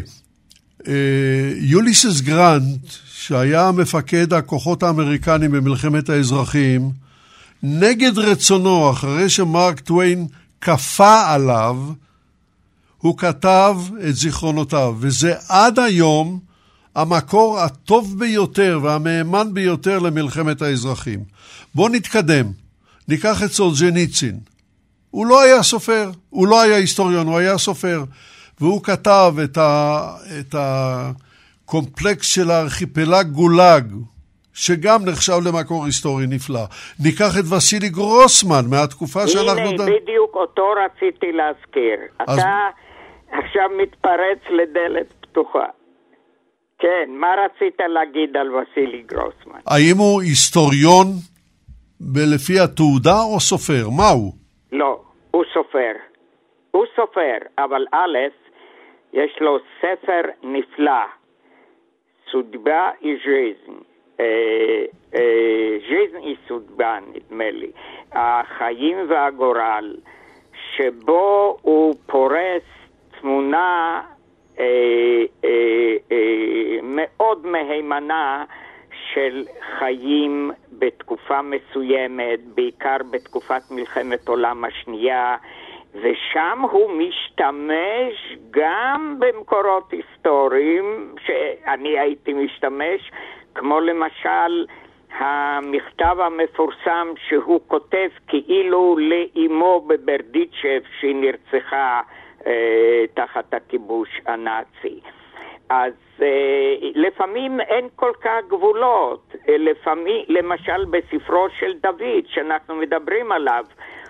יוליסס 1.62 2.22
גרנט, 2.22 2.86
שהיה 3.06 3.72
מפקד 3.78 4.34
הכוחות 4.34 4.84
האמריקנים 4.84 5.52
במלחמת 5.52 6.10
האזרחים, 6.10 6.82
נגד 7.64 8.18
רצונו, 8.18 8.90
אחרי 8.92 9.30
שמרק 9.30 9.80
טוויין 9.80 10.28
כפה 10.62 11.34
עליו, 11.34 11.76
הוא 13.02 13.18
כתב 13.18 13.76
את 14.10 14.16
זיכרונותיו, 14.16 14.96
וזה 15.00 15.34
עד 15.50 15.80
היום 15.80 16.40
המקור 16.96 17.60
הטוב 17.60 18.20
ביותר 18.20 18.80
והמהימן 18.84 19.54
ביותר 19.54 20.00
למלחמת 20.00 20.62
האזרחים. 20.62 21.20
בואו 21.76 21.90
נתקדם. 21.90 22.46
ניקח 23.08 23.44
את 23.44 23.52
סולג'ניצין. 23.52 24.40
הוא 25.12 25.26
לא 25.26 25.42
היה 25.42 25.64
סופר, 25.64 26.10
הוא 26.30 26.48
לא 26.48 26.62
היה 26.62 26.76
היסטוריון, 26.76 27.28
הוא 27.28 27.38
היה 27.38 27.58
סופר. 27.58 28.04
והוא 28.60 28.84
כתב 28.84 29.34
את, 29.44 29.58
ה, 29.58 30.02
את 30.40 30.56
הקומפלקס 30.58 32.28
של 32.28 32.52
הארכיפלג 32.52 33.28
גולאג, 33.28 33.94
שגם 34.54 35.06
נחשב 35.06 35.38
למקור 35.46 35.86
היסטורי 35.86 36.28
נפלא. 36.28 36.64
ניקח 37.00 37.38
את 37.40 37.44
וסילי 37.54 37.90
גרוסמן 37.90 38.66
מהתקופה 38.70 39.20
הנה, 39.20 39.30
שאנחנו... 39.30 39.70
הנה, 39.70 39.84
בדיוק 39.84 40.36
אותו 40.36 40.64
רציתי 40.86 41.32
להזכיר. 41.32 42.00
אז... 42.20 42.40
אתה 42.40 42.68
עכשיו 43.32 43.70
מתפרץ 43.78 44.40
לדלת 44.50 45.14
פתוחה. 45.22 45.66
כן, 46.80 47.10
מה 47.10 47.36
רצית 47.46 47.80
להגיד 47.80 48.38
על 48.38 48.56
וסילי 48.56 49.02
גרוסמן? 49.02 49.60
האם 49.68 49.98
הוא 49.98 50.22
היסטוריון 50.22 51.08
לפי 52.36 52.60
התעודה 52.60 53.22
או 53.34 53.40
סופר? 53.40 53.90
מה 53.98 54.10
הוא? 54.10 54.34
לא, 54.72 55.02
הוא 55.32 55.44
סופר. 55.54 55.92
הוא 56.72 56.86
סופר, 56.96 57.38
אבל 57.58 57.86
א', 57.92 58.18
יש 59.14 59.32
לו 59.42 59.58
ספר 59.78 60.22
נפלא, 60.44 61.06
סודבה 62.32 62.90
איז'יזן. 63.02 63.78
ז'יזן 65.88 66.18
היא 66.22 66.36
סודבה, 66.48 66.98
נדמה 67.14 67.52
לי. 67.52 67.72
החיים 68.12 68.98
והגורל, 69.10 69.96
שבו 70.76 71.58
הוא 71.62 71.96
פורס 72.06 72.77
תמונה 73.22 74.02
אה, 74.60 74.64
אה, 75.44 75.96
אה, 76.12 76.80
מאוד 76.84 77.48
מהימנה 77.48 78.46
של 79.14 79.46
חיים 79.78 80.52
בתקופה 80.72 81.42
מסוימת, 81.42 82.40
בעיקר 82.56 82.98
בתקופת 83.12 83.62
מלחמת 83.72 84.28
עולם 84.28 84.66
השנייה, 84.66 85.38
ושם 85.94 86.62
הוא 86.72 86.92
משתמש 86.92 88.38
גם 88.52 89.16
במקורות 89.20 89.92
היסטוריים 89.92 91.16
שאני 91.26 92.00
הייתי 92.00 92.34
משתמש, 92.34 93.12
כמו 93.56 93.80
למשל 93.80 94.66
המכתב 95.20 96.18
המפורסם 96.20 97.08
שהוא 97.28 97.62
כותב 97.68 98.10
כאילו 98.28 98.98
לאימו 99.00 99.86
בברדיצ'ב 99.88 100.82
שהיא 101.00 101.16
נרצחה 101.16 102.02
תחת 103.14 103.54
הכיבוש 103.54 104.22
הנאצי. 104.26 105.00
אז 105.70 105.94
אה, 106.22 106.76
לפעמים 106.96 107.62
אין 107.62 107.88
כל 107.96 108.12
כך 108.22 108.40
גבולות, 108.48 109.36
אה, 109.50 109.58
לפעמים, 109.58 110.26
למשל 110.28 110.86
בספרו 110.86 111.48
של 111.60 111.74
דוד 111.74 112.26
שאנחנו 112.28 112.76
מדברים 112.76 113.32
עליו, 113.32 113.66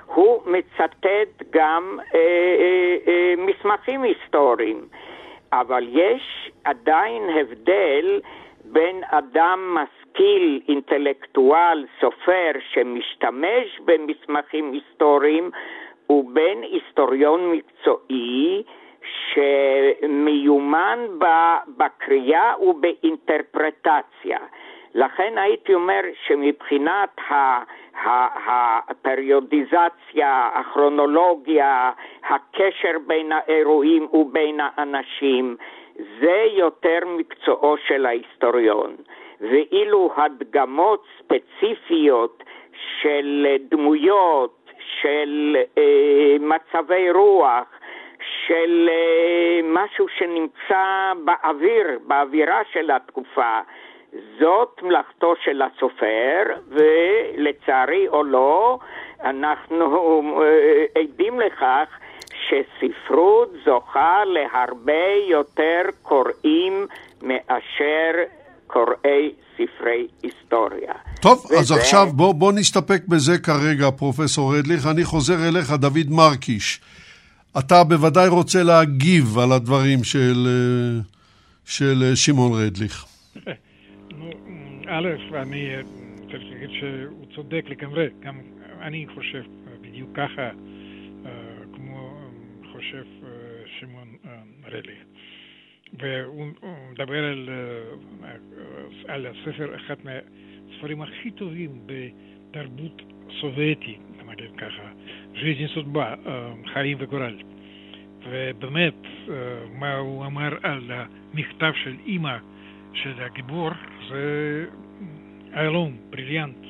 הוא 0.06 0.42
מצטט 0.46 1.44
גם 1.50 2.00
אה, 2.14 2.20
אה, 2.20 2.98
אה, 3.08 3.34
מסמכים 3.38 4.04
היסטוריים, 4.04 4.88
אבל 5.52 5.88
יש 5.92 6.52
עדיין 6.64 7.24
הבדל 7.30 8.22
בין 8.66 9.04
אדם 9.04 9.78
משכיל, 9.78 10.62
אינטלקטואל, 10.68 11.86
סופר, 12.02 12.52
שמשתמש 12.74 13.80
במסמכים 13.86 14.72
היסטוריים, 14.72 15.52
ובין 16.10 16.64
היסטוריון 16.64 17.52
מקצועי 17.52 18.64
שמיומן 19.34 21.00
בקריאה 21.78 22.54
ובאינטרפרטציה. 22.62 24.40
לכן 24.96 25.38
הייתי 25.38 25.74
אומר 25.74 26.02
שמבחינת 26.28 27.10
הפריודיזציה, 28.90 30.50
הכרונולוגיה, 30.54 31.92
הקשר 32.24 32.92
בין 33.08 33.32
האירועים 33.32 34.08
ובין 34.14 34.60
האנשים, 34.60 35.56
זה 36.20 36.44
יותר 36.52 37.00
מקצועו 37.06 37.78
של 37.88 38.06
ההיסטוריון. 38.06 38.96
ואילו 39.42 40.12
הדגמות 40.18 41.04
ספציפיות 41.20 42.44
של 43.02 43.56
דמויות, 43.70 44.67
של 45.02 45.56
אה, 45.78 46.36
מצבי 46.40 47.12
רוח, 47.12 47.68
של 48.48 48.90
אה, 48.92 49.60
משהו 49.64 50.08
שנמצא 50.18 51.14
באוויר, 51.26 52.00
באווירה 52.08 52.62
של 52.72 52.92
התקופה, 52.92 53.60
זאת 54.40 54.80
מלאכתו 54.84 55.34
של 55.44 55.62
הסופר, 55.62 56.44
ולצערי 56.68 58.08
או 58.08 58.24
לא, 58.24 58.80
אנחנו 59.24 60.44
אה, 60.44 61.02
עדים 61.02 61.40
לכך 61.40 62.00
שספרות 62.34 63.50
זוכה 63.66 64.26
להרבה 64.26 65.14
יותר 65.28 65.82
קוראים 66.02 66.88
מאשר 67.22 68.12
קוראי 68.68 69.34
ספרי 69.58 70.08
היסטוריה. 70.24 70.94
טוב, 71.22 71.46
וזה... 71.46 71.60
אז 71.60 71.72
עכשיו 71.72 72.08
בוא, 72.14 72.34
בוא 72.34 72.54
נסתפק 72.54 73.02
בזה 73.08 73.38
כרגע, 73.38 73.92
פרופסור 73.92 74.58
רדליך. 74.58 74.88
אני 74.88 75.04
חוזר 75.04 75.48
אליך, 75.48 75.72
דוד 75.72 76.10
מרקיש. 76.10 76.80
אתה 77.60 77.84
בוודאי 77.84 78.28
רוצה 78.28 78.64
להגיב 78.64 79.38
על 79.38 79.52
הדברים 79.52 80.04
של, 80.04 80.48
אה, 80.48 81.02
של 81.66 82.16
שמעון 82.16 82.52
רדליך. 82.54 83.06
א', 84.90 85.08
אני 85.34 85.70
צריך 86.32 86.44
להגיד 86.52 86.70
שהוא 86.80 87.26
צודק 87.36 87.66
לגמרי, 87.68 88.08
גם 88.20 88.36
אני 88.82 89.06
חושב 89.16 89.44
בדיוק 89.82 90.10
ככה, 90.14 90.50
כמו 91.76 92.18
חושב 92.72 93.04
שמעון 93.80 94.08
רדליך. 94.66 95.07
והוא 95.94 96.46
מדבר 96.92 97.24
על, 97.24 97.50
אה, 98.24 99.14
על 99.14 99.26
הספר, 99.26 99.76
אחד 99.76 99.96
מהספרים 100.04 101.02
הכי 101.02 101.32
טובים 101.32 101.80
בתרבות 101.86 103.02
סובייטית, 103.42 104.00
נגיד 104.38 104.52
ככה, 104.58 104.92
ז'יזין 105.34 105.68
סודבה, 105.68 106.16
חיים 106.74 106.98
וגורל. 107.00 107.38
ובאמת, 108.30 108.94
מה 109.74 109.96
הוא 109.96 110.26
אמר 110.26 110.58
על 110.64 110.92
המכתב 110.92 111.72
של 111.84 111.96
אימא 112.06 112.38
של 112.94 113.14
הגיבור, 113.18 113.70
זה 114.10 114.66
איילון, 115.54 115.98
בריליאנט, 116.10 116.66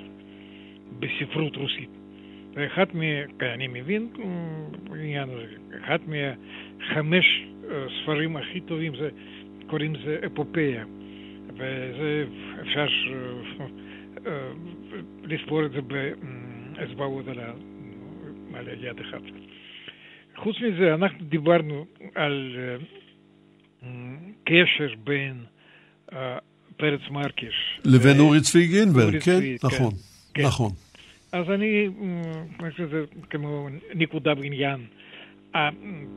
בספרות 1.00 1.56
רוסית. 1.56 1.90
ואחד 2.54 2.86
מה... 2.94 3.06
אני 3.42 3.68
מבין 3.68 4.10
אחד 5.84 6.00
מהחמש 6.08 7.46
הספרים 7.72 8.38
הכי 8.38 8.62
טובים, 8.62 8.94
זה, 8.96 9.10
קוראים 9.68 9.96
לזה 9.96 10.18
אפופיה. 10.26 10.86
וזה, 11.54 12.26
אפשר 12.62 12.88
לספור 15.24 15.66
את 15.66 15.72
זה 15.72 15.80
באצבעות 15.82 17.28
על, 17.28 17.40
על 18.54 18.68
יד 18.84 19.00
אחת. 19.00 19.22
חוץ 20.36 20.56
מזה, 20.62 20.94
אנחנו 20.94 21.26
דיברנו 21.26 21.86
על 22.16 22.58
קשר 24.44 24.96
בין 25.04 25.44
פרץ 26.78 27.02
מרקיש. 27.12 27.80
לבין 27.86 28.20
אורי 28.20 28.42
צבי 28.42 28.68
גינברג, 28.68 29.20
כן? 29.20 29.40
נכון, 29.64 29.92
כן. 30.34 30.44
נכון. 30.44 30.72
אז 31.32 31.50
אני, 31.50 31.90
כמו 33.30 33.68
נקודה 33.96 34.36
בעניין. 34.36 34.80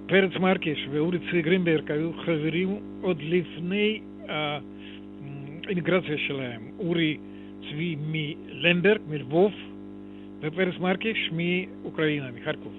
פרץ 0.06 0.32
מרקש 0.40 0.86
ואורי 0.90 1.18
צבי 1.18 1.42
גרינברג 1.42 1.92
היו 1.92 2.12
חברים 2.12 2.68
עוד 3.00 3.22
לפני 3.22 4.00
האינטגרציה 4.28 6.18
שלהם. 6.18 6.70
אורי 6.78 7.18
צבי 7.60 7.96
מלמברג, 8.00 9.00
מלבוב, 9.08 9.52
ופרץ 10.40 10.74
מרקש 10.80 11.30
מאוקראינה, 11.32 12.30
מחרקוב, 12.30 12.74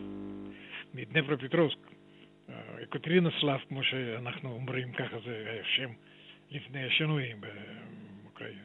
מדנייפרופטרובסק. 0.95 1.77
יקטרינוסלאב, 2.83 3.59
כמו 3.69 3.83
שאנחנו 3.83 4.51
אומרים, 4.51 4.91
ככה 4.91 5.17
זה 5.25 5.59
השם 5.61 5.89
לפני 6.51 6.83
השינויים 6.83 7.37
באוקראינה. 8.23 8.61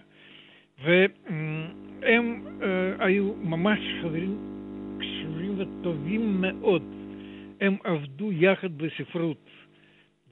והם 0.85 2.45
היו 2.99 3.33
ממש 3.43 3.79
חברים 4.03 4.37
קשורים 4.99 5.55
וטובים 5.59 6.41
מאוד. 6.41 6.96
הם 7.61 7.77
עבדו 7.85 8.33
יחד 8.33 8.79
בספרות. 8.79 9.51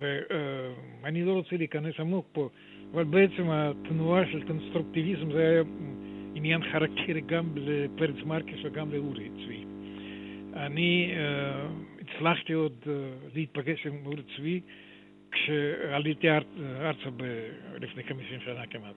ואני 0.00 1.24
לא 1.24 1.32
רוצה 1.32 1.56
להיכנס 1.56 1.94
עמוק 2.00 2.28
פה, 2.32 2.48
אבל 2.92 3.04
בעצם 3.04 3.50
התנועה 3.50 4.26
של 4.32 4.46
קונסטרוקטיביזם 4.46 5.32
זה 5.32 5.38
היה 5.38 5.62
עניין 6.34 6.72
כרקטרי 6.72 7.20
גם 7.20 7.48
לפרץ 7.56 8.16
מרקיש 8.26 8.58
וגם 8.64 8.92
לאורי 8.92 9.28
צבי. 9.28 9.64
אני 10.56 11.14
uh, 11.14 12.02
הצלחתי 12.02 12.52
עוד 12.52 12.72
uh, 12.82 12.88
להיפגש 13.34 13.86
עם 13.86 14.06
אורי 14.06 14.22
צבי 14.36 14.60
כשעליתי 15.30 16.30
ארצה 16.80 17.10
ב- 17.16 17.48
לפני 17.80 18.02
50 18.02 18.40
שנה 18.40 18.66
כמעט. 18.66 18.94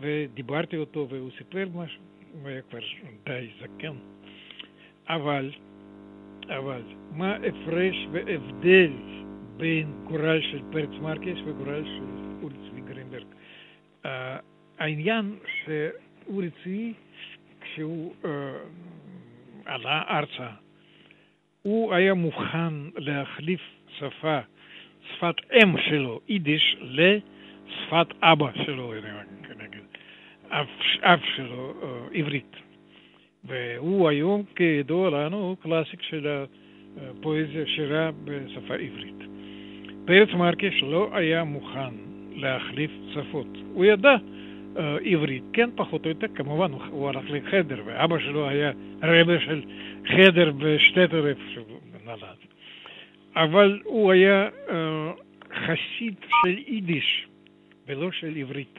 ודיברתי 0.00 0.76
אותו 0.76 1.06
והוא 1.10 1.30
סיפר 1.38 1.68
משהו, 1.74 2.02
הוא 2.32 2.48
היה 2.48 2.62
כבר 2.62 2.78
די 3.26 3.46
זקן. 3.60 3.96
אבל 5.08 5.50
אבל 6.48 6.82
מה 7.12 7.32
ההפרש 7.32 7.96
והבדל 8.12 8.92
בין 9.56 9.92
גורל 10.04 10.40
של 10.40 10.60
פרץ 10.72 10.90
מרקש 11.02 11.38
וגורל 11.46 11.84
של 11.84 12.04
אורי 12.42 12.54
צבי 12.68 12.80
גרינברג? 12.80 13.26
Uh, 14.04 14.06
העניין 14.78 15.36
שאורי 15.64 16.50
צבי, 16.62 16.92
כשהוא 17.60 18.14
uh, 18.22 18.26
עלה 19.64 20.02
ארצה, 20.10 20.48
הוא 21.62 21.94
היה 21.94 22.14
מוכן 22.14 22.74
להחליף 22.96 23.60
שפה, 23.98 24.38
שפת 25.10 25.34
אם 25.52 25.78
שלו, 25.88 26.20
יידיש, 26.28 26.76
לשפת 26.80 28.06
אבא 28.22 28.46
שלו, 28.64 28.92
נגיד, 29.58 29.80
אב, 30.50 30.66
אב 31.02 31.20
שלו, 31.36 31.74
uh, 31.82 32.18
עברית. 32.18 32.56
והוא 33.46 34.08
היום, 34.08 34.42
כידוע 34.56 35.10
לנו, 35.10 35.56
קלאסיק 35.62 36.02
של 36.02 36.44
הפואזיה 36.96 37.66
שירה 37.66 38.10
בשפה 38.24 38.74
עברית. 38.74 39.18
פרץ 40.04 40.28
מרקש 40.34 40.82
לא 40.82 41.08
היה 41.12 41.44
מוכן 41.44 41.94
להחליף 42.34 42.90
שפות. 43.14 43.46
הוא 43.72 43.84
ידע 43.84 44.16
uh, 44.76 44.78
עברית, 45.04 45.42
כן, 45.52 45.70
פחות 45.74 46.04
או 46.04 46.10
יותר, 46.10 46.26
כמובן, 46.34 46.72
הוא, 46.72 46.82
הוא 46.90 47.08
הלך 47.08 47.24
לחדר, 47.30 47.82
ואבא 47.84 48.18
שלו 48.18 48.48
היה 48.48 48.72
רבה 49.02 49.40
של 49.40 49.62
חדר 50.06 50.52
בשטטר 50.58 51.32
שהוא 51.52 51.66
נולד. 52.04 52.38
אבל 53.36 53.80
הוא 53.84 54.12
היה 54.12 54.48
uh, 54.48 54.72
חסיד 55.54 56.14
של 56.44 56.58
יידיש 56.66 57.26
ולא 57.86 58.12
של 58.12 58.36
עברית. 58.36 58.78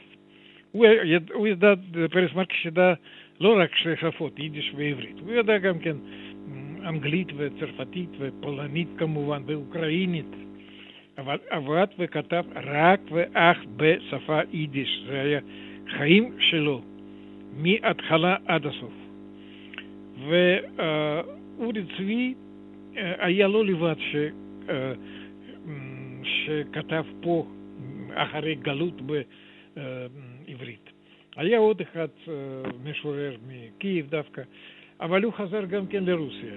הוא, 0.72 0.86
יד, 0.86 1.30
הוא 1.32 1.46
ידע, 1.46 1.74
פרס 2.10 2.32
מרקש 2.34 2.66
ידע 2.66 2.94
לא 3.40 3.58
רק 3.58 3.76
שתי 3.76 3.96
שפות, 4.00 4.38
יידיש 4.38 4.72
ועברית, 4.76 5.16
הוא 5.20 5.32
ידע 5.32 5.58
גם 5.58 5.78
כן 5.78 5.96
אנגלית 6.86 7.28
וצרפתית 7.36 8.10
ופולנית 8.18 8.88
כמובן 8.98 9.42
ואוקראינית, 9.46 10.30
אבל 11.18 11.38
עבד 11.50 11.86
וכתב 11.98 12.44
רק 12.54 13.00
ואך 13.10 13.58
בשפה 13.76 14.40
יידיש, 14.52 15.04
זה 15.06 15.20
היה 15.20 15.40
חיים 15.88 16.32
שלו, 16.38 16.82
מההתחלה 17.56 18.36
עד 18.46 18.66
הסוף. 18.66 18.92
ואורי 20.28 21.82
צבי 21.96 22.34
היה 22.96 23.48
לא 23.48 23.64
לבד 23.64 23.94
ש... 23.98 24.16
שכתב 26.22 27.04
פה 27.20 27.46
אחרי 28.14 28.54
גלות 28.54 29.00
בעברית. 29.02 30.85
היה 31.36 31.58
עוד 31.58 31.80
אחד 31.80 32.08
משורר 32.84 33.36
מקייב 33.48 34.06
דווקא, 34.10 34.42
אבל 35.00 35.22
הוא 35.22 35.32
חזר 35.32 35.64
גם 35.64 35.86
כן 35.86 36.04
לרוסיה, 36.04 36.54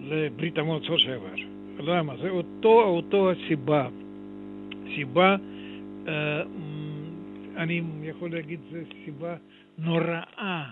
לברית 0.00 0.58
המועצות 0.58 0.98
שעבר. 0.98 1.34
למה? 1.78 2.16
זה 2.16 2.30
אותו, 2.30 2.82
אותו 2.82 3.30
הסיבה. 3.30 3.88
סיבה, 4.94 5.36
אני 7.56 7.82
יכול 8.02 8.32
להגיד, 8.32 8.60
זו 8.70 8.78
סיבה 9.04 9.36
נוראה, 9.78 10.64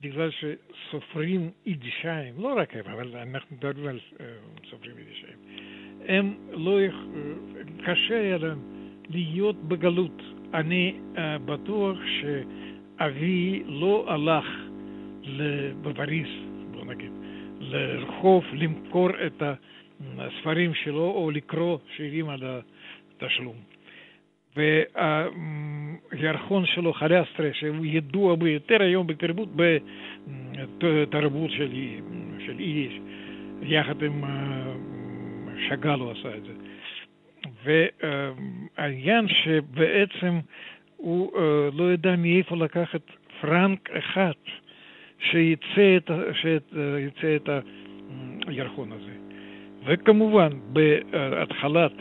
בגלל 0.00 0.30
שסופרים 0.30 1.50
יידישיים, 1.66 2.34
לא 2.38 2.54
רק 2.56 2.76
הם, 2.76 2.84
אבל 2.92 3.16
אנחנו 3.16 3.56
מדברים 3.56 3.86
על 3.86 3.98
סופרים 4.70 4.96
יידישיים, 4.98 5.38
הם 6.06 6.34
לא, 6.52 6.78
קשה 7.84 8.20
היה 8.20 8.38
להם 8.38 8.58
להיות 9.10 9.56
בגלות. 9.56 10.22
אני 10.54 10.94
uh, 11.14 11.18
בטוח 11.44 11.98
שאבי 12.20 13.62
לא 13.66 14.04
הלך 14.08 14.44
בפריז, 15.82 16.28
בוא 16.70 16.84
נגיד, 16.84 17.10
לרחוב 17.60 18.44
למכור 18.52 19.10
את 19.26 19.42
הספרים 20.18 20.74
שלו 20.74 21.10
או 21.10 21.30
לקרוא 21.30 21.78
שירים 21.96 22.28
על 22.28 22.42
התשלום. 23.16 23.56
והירחון 24.56 26.66
שלו, 26.66 26.92
חלסטרה, 26.92 27.48
שהוא 27.52 27.86
ידוע 27.86 28.36
ביותר 28.36 28.82
היום 28.82 29.06
בתרבות, 29.06 29.48
בתרבות 30.78 31.50
של, 31.50 31.72
של 32.46 32.60
יידיש, 32.60 33.00
יחד 33.62 34.02
עם 34.02 34.24
שאגל 35.68 36.00
הוא 36.00 36.10
עשה 36.10 36.36
את 36.36 36.42
זה. 36.42 36.52
והעניין 37.64 39.28
שבעצם 39.28 40.38
הוא 40.96 41.32
לא 41.72 41.92
ידע 41.92 42.16
מאיפה 42.16 42.56
לקחת 42.56 43.00
פרנק 43.40 43.90
אחד 43.90 44.32
שיצא 45.20 45.96
את, 45.96 46.10
שיצא 46.32 47.36
את 47.36 47.48
הירחון 48.46 48.92
הזה. 48.92 49.12
וכמובן, 49.86 50.48
בהתחלת, 50.72 51.92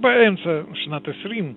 באמצע 0.00 0.60
שנת 0.74 1.08
20, 1.08 1.54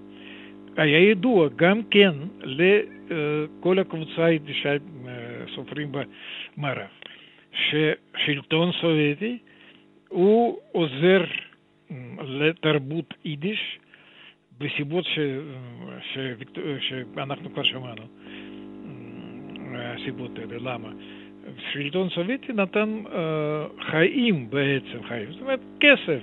היה 0.78 1.10
ידוע 1.10 1.48
גם 1.56 1.82
כן 1.92 2.12
לכל 2.44 3.80
הקבוצה 3.80 4.26
הידישה 4.26 4.74
סופרים 5.56 5.92
במערב, 5.92 6.88
ששלטון 7.52 8.72
סובייטי 8.72 9.38
הוא 10.10 10.58
עוזר 10.72 11.24
לתרבות 12.24 13.14
יידיש 13.26 13.80
בסיבות 14.60 15.06
ש... 15.06 15.20
ש... 16.14 16.18
שאנחנו 16.80 17.54
כבר 17.54 17.64
שמענו, 17.64 18.02
הסיבות 19.76 20.32
האלה, 20.40 20.74
למה? 20.74 20.90
שלטון 21.74 22.10
סובייטי 22.10 22.54
נתן 22.54 23.02
uh, 23.06 23.10
חיים 23.92 24.50
בעצם, 24.50 25.04
חיים, 25.08 25.32
זאת 25.32 25.42
אומרת 25.42 25.60
כסף 25.80 26.20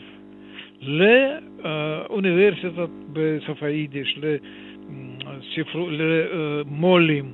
לאוניברסיטות 0.83 2.91
בשפה 3.12 3.69
יידיש, 3.69 4.19
למו"לים, 5.91 7.33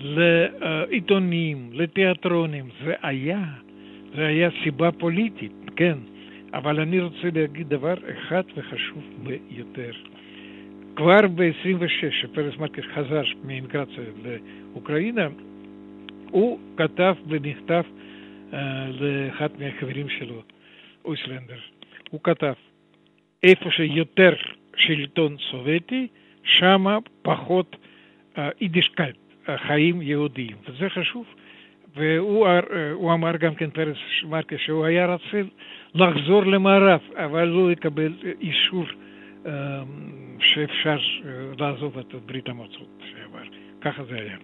לעיתונים, 0.00 1.70
לתיאטרונים. 1.72 2.68
זה 2.84 2.94
היה, 3.02 3.44
זה 4.16 4.26
היה 4.26 4.48
סיבה 4.62 4.92
פוליטית, 4.92 5.52
כן. 5.76 5.98
אבל 6.54 6.80
אני 6.80 7.00
רוצה 7.00 7.28
להגיד 7.34 7.68
דבר 7.68 7.94
אחד 8.10 8.42
וחשוב 8.56 9.02
ביותר. 9.22 9.92
כבר 10.96 11.26
ב-26, 11.34 12.10
כשפרץ 12.10 12.56
מרקיש 12.56 12.84
חזר 12.94 13.22
מאמיגרציה 13.44 14.04
לאוקראינה, 14.24 15.28
הוא 16.30 16.58
כתב 16.76 17.14
במכתב 17.26 17.82
uh, 18.50 18.54
לאחד 19.00 19.48
מהחברים 19.58 20.08
שלו, 20.08 20.42
אויסלנדר. 21.04 21.58
הוא 22.10 22.20
כתב, 22.22 22.52
איפה 23.42 23.70
שיותר 23.70 24.34
שלטון 24.76 25.36
סובייטי, 25.50 26.06
שמה 26.44 26.98
פחות 27.22 27.76
uh, 28.34 28.40
יידישקייט, 28.60 29.16
uh, 29.16 29.50
חיים 29.66 30.02
יהודיים. 30.02 30.56
וזה 30.68 30.90
חשוב. 30.90 31.24
והוא 31.96 33.12
אמר 33.12 33.36
גם 33.36 33.54
כן, 33.54 33.70
פרס 33.70 33.96
מרקס, 34.24 34.56
שהוא 34.58 34.84
היה 34.84 35.06
רוצה 35.06 35.42
לחזור 35.94 36.46
למערב, 36.46 37.00
אבל 37.16 37.44
לא 37.44 37.72
יקבל 37.72 38.12
אישור 38.40 38.84
שאפשר 40.38 40.98
לעזוב 41.58 41.98
את 41.98 42.14
ברית 42.26 42.48
המועצות 42.48 42.98
שעבר. 43.00 43.44
ככה 43.80 44.02
זה 44.10 44.14
היה. 44.14 44.36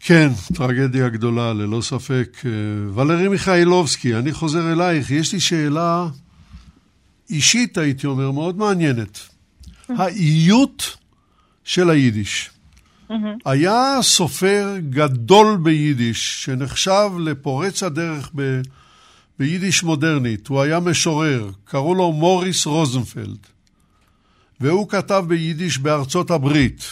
כן, 0.00 0.28
טרגדיה 0.54 1.08
גדולה, 1.08 1.52
ללא 1.52 1.80
ספק. 1.80 2.36
ולרי 2.94 3.28
מיכאילובסקי, 3.28 4.14
אני 4.14 4.32
חוזר 4.32 4.72
אלייך. 4.72 5.10
יש 5.10 5.32
לי 5.32 5.40
שאלה 5.40 6.06
אישית, 7.30 7.78
הייתי 7.78 8.06
אומר, 8.06 8.30
מאוד 8.30 8.58
מעניינת. 8.58 9.28
האיות 9.88 10.96
של 11.64 11.90
היידיש. 11.90 12.50
היה 13.44 13.98
סופר 14.00 14.74
גדול 14.90 15.56
ביידיש, 15.62 16.44
שנחשב 16.44 17.10
לפורץ 17.24 17.82
הדרך 17.82 18.30
ב... 18.34 18.60
ביידיש 19.38 19.82
מודרנית. 19.82 20.48
הוא 20.48 20.60
היה 20.60 20.80
משורר, 20.80 21.50
קראו 21.64 21.94
לו 21.94 22.12
מוריס 22.12 22.66
רוזנפלד, 22.66 23.38
והוא 24.60 24.88
כתב 24.88 25.24
ביידיש 25.28 25.78
בארצות 25.78 26.30
הברית. 26.30 26.82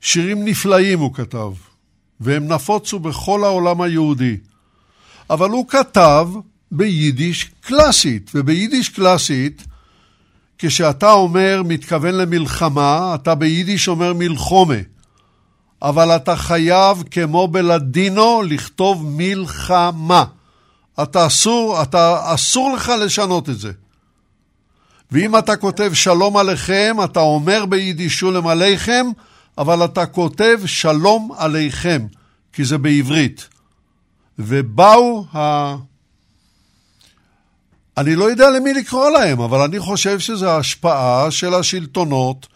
שירים 0.00 0.44
נפלאים 0.44 0.98
הוא 0.98 1.14
כתב, 1.14 1.52
והם 2.20 2.48
נפוצו 2.52 2.98
בכל 2.98 3.44
העולם 3.44 3.80
היהודי. 3.80 4.36
אבל 5.30 5.50
הוא 5.50 5.68
כתב 5.68 6.28
ביידיש 6.70 7.50
קלאסית, 7.60 8.30
וביידיש 8.34 8.88
קלאסית, 8.88 9.66
כשאתה 10.58 11.12
אומר 11.12 11.62
מתכוון 11.64 12.14
למלחמה, 12.14 13.14
אתה 13.14 13.34
ביידיש 13.34 13.88
אומר 13.88 14.12
מלחומה. 14.12 14.74
אבל 15.82 16.16
אתה 16.16 16.36
חייב, 16.36 17.02
כמו 17.10 17.48
בלדינו, 17.48 18.42
לכתוב 18.42 19.04
מלחמה. 19.06 20.24
אתה 21.02 21.26
אסור, 21.26 21.82
אתה 21.82 22.34
אסור 22.34 22.72
לך 22.72 22.88
לשנות 22.88 23.48
את 23.48 23.58
זה. 23.58 23.72
ואם 25.12 25.38
אתה 25.38 25.56
כותב 25.56 25.90
שלום 25.94 26.36
עליכם, 26.36 26.96
אתה 27.04 27.20
אומר 27.20 27.66
ביידיש 27.66 28.18
שולם 28.18 28.46
אבל 29.58 29.84
אתה 29.84 30.06
כותב 30.06 30.60
שלום 30.66 31.32
עליכם, 31.38 32.06
כי 32.52 32.64
זה 32.64 32.78
בעברית. 32.78 33.48
ובאו 34.38 35.24
ה... 35.34 35.74
אני 37.96 38.14
לא 38.14 38.30
יודע 38.30 38.50
למי 38.50 38.74
לקרוא 38.74 39.10
להם, 39.10 39.40
אבל 39.40 39.60
אני 39.60 39.78
חושב 39.78 40.18
שזו 40.18 40.50
השפעה 40.50 41.30
של 41.30 41.54
השלטונות 41.54 42.46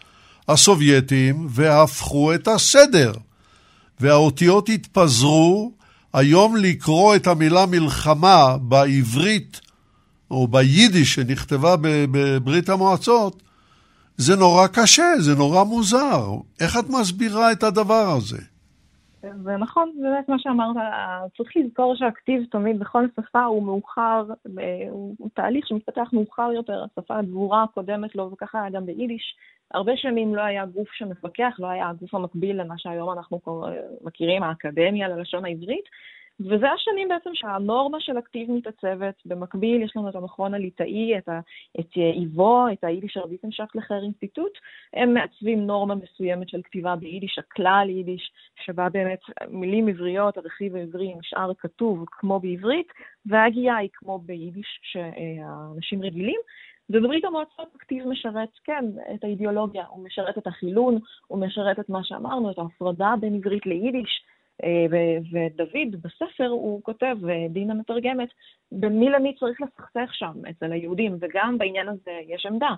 הסובייטים 0.47 1.47
והפכו 1.49 2.33
את 2.33 2.47
הסדר. 2.47 3.13
והאותיות 3.99 4.69
התפזרו. 4.69 5.71
היום 6.13 6.55
לקרוא 6.55 7.15
את 7.15 7.27
המילה 7.27 7.65
מלחמה 7.65 8.57
בעברית 8.57 9.61
או 10.31 10.47
ביידיש 10.47 11.15
שנכתבה 11.15 11.75
בברית 11.81 12.69
המועצות, 12.69 13.43
זה 14.17 14.35
נורא 14.35 14.67
קשה, 14.67 15.13
זה 15.19 15.35
נורא 15.35 15.63
מוזר. 15.63 16.27
איך 16.59 16.77
את 16.77 16.89
מסבירה 16.89 17.51
את 17.51 17.63
הדבר 17.63 18.11
הזה? 18.17 18.37
זה 19.43 19.57
נכון, 19.57 19.91
זה 19.99 20.07
באמת 20.09 20.29
מה 20.29 20.39
שאמרת, 20.39 20.75
צריך 21.37 21.57
לזכור 21.57 21.95
שהכתיב 21.95 22.43
תמיד 22.51 22.79
בכל 22.79 23.05
שפה 23.15 23.43
הוא 23.43 23.63
מאוחר, 23.63 24.25
הוא, 24.89 25.15
הוא 25.19 25.29
תהליך 25.33 25.67
שמתפתח 25.67 26.09
מאוחר 26.13 26.51
יותר, 26.55 26.83
השפה 26.83 27.17
הדבורה 27.17 27.63
הקודמת 27.63 28.15
לו, 28.15 28.31
וככה 28.31 28.61
היה 28.61 28.69
גם 28.69 28.85
ביידיש. 28.85 29.35
הרבה 29.71 29.97
שנים 29.97 30.35
לא 30.35 30.41
היה 30.41 30.65
גוף 30.65 30.89
שמפקח, 30.91 31.55
לא 31.59 31.67
היה 31.67 31.89
הגוף 31.89 32.15
המקביל 32.15 32.61
למה 32.61 32.77
שהיום 32.77 33.11
אנחנו 33.11 33.39
מכירים, 34.01 34.43
האקדמיה 34.43 35.07
ללשון 35.07 35.45
העברית, 35.45 35.85
וזה 36.39 36.71
השנים 36.71 37.07
בעצם 37.07 37.29
שהנורמה 37.33 37.99
של 37.99 38.17
הכתיב 38.17 38.51
מתעצבת. 38.51 39.15
במקביל 39.25 39.81
יש 39.81 39.93
לנו 39.95 40.09
את 40.09 40.15
המכון 40.15 40.53
הליטאי, 40.53 41.17
את, 41.17 41.29
את 41.79 41.97
ייוו"א, 41.97 42.65
את 42.73 42.83
ה 42.83 43.17
יידישער 43.29 43.75
וויסנשאפטלעכער 43.75 44.03
אינסטיטוט. 44.03 44.51
הם 44.93 45.13
מעצבים 45.13 45.65
נורמה 45.67 45.95
מסוימת 45.95 46.49
של 46.49 46.61
כתיבה 46.63 46.95
ביידיש, 46.95 47.39
ה 47.39 47.49
כלל 47.49 47.87
יידיש, 47.89 48.31
שבה 48.65 48.89
באמת 48.89 49.19
מילים 49.49 49.87
עבריות, 49.87 50.37
הרכיב 50.37 50.75
העברי 50.75 51.13
נשאר 51.19 51.51
כתוב 51.57 52.05
כמו 52.11 52.39
בעברית, 52.39 52.87
והגייה 53.25 53.75
היא 53.75 53.89
כמו 53.93 54.19
ביידיש 54.19 54.79
שאנשים 54.83 56.03
רגילים. 56.03 56.39
ובברית 56.89 57.25
המועצות 57.25 57.67
הכתיב 57.75 58.07
משרת, 58.07 58.49
כן, 58.63 58.85
את 59.15 59.23
האידיאולוגיה, 59.23 59.85
הוא 59.89 60.05
משרת 60.05 60.37
את 60.37 60.47
החילון, 60.47 60.99
הוא 61.27 61.39
משרת 61.39 61.79
את 61.79 61.89
מה 61.89 62.03
שאמרנו, 62.03 62.51
את 62.51 62.57
ההפרדה 62.57 63.13
בין 63.19 63.35
עברית 63.35 63.65
ליידיש. 63.65 64.21
אה, 64.63 64.85
ודוד 65.31 66.01
בספר 66.01 66.47
הוא 66.47 66.83
כותב, 66.83 67.17
ודינה 67.21 67.73
מתרגמת, 67.73 68.29
במי 68.71 69.09
למי 69.09 69.35
צריך 69.39 69.61
לסכסך 69.61 70.13
שם 70.13 70.33
אצל 70.49 70.71
היהודים, 70.71 71.17
וגם 71.19 71.57
בעניין 71.57 71.89
הזה 71.89 72.19
יש 72.27 72.45
עמדה. 72.45 72.69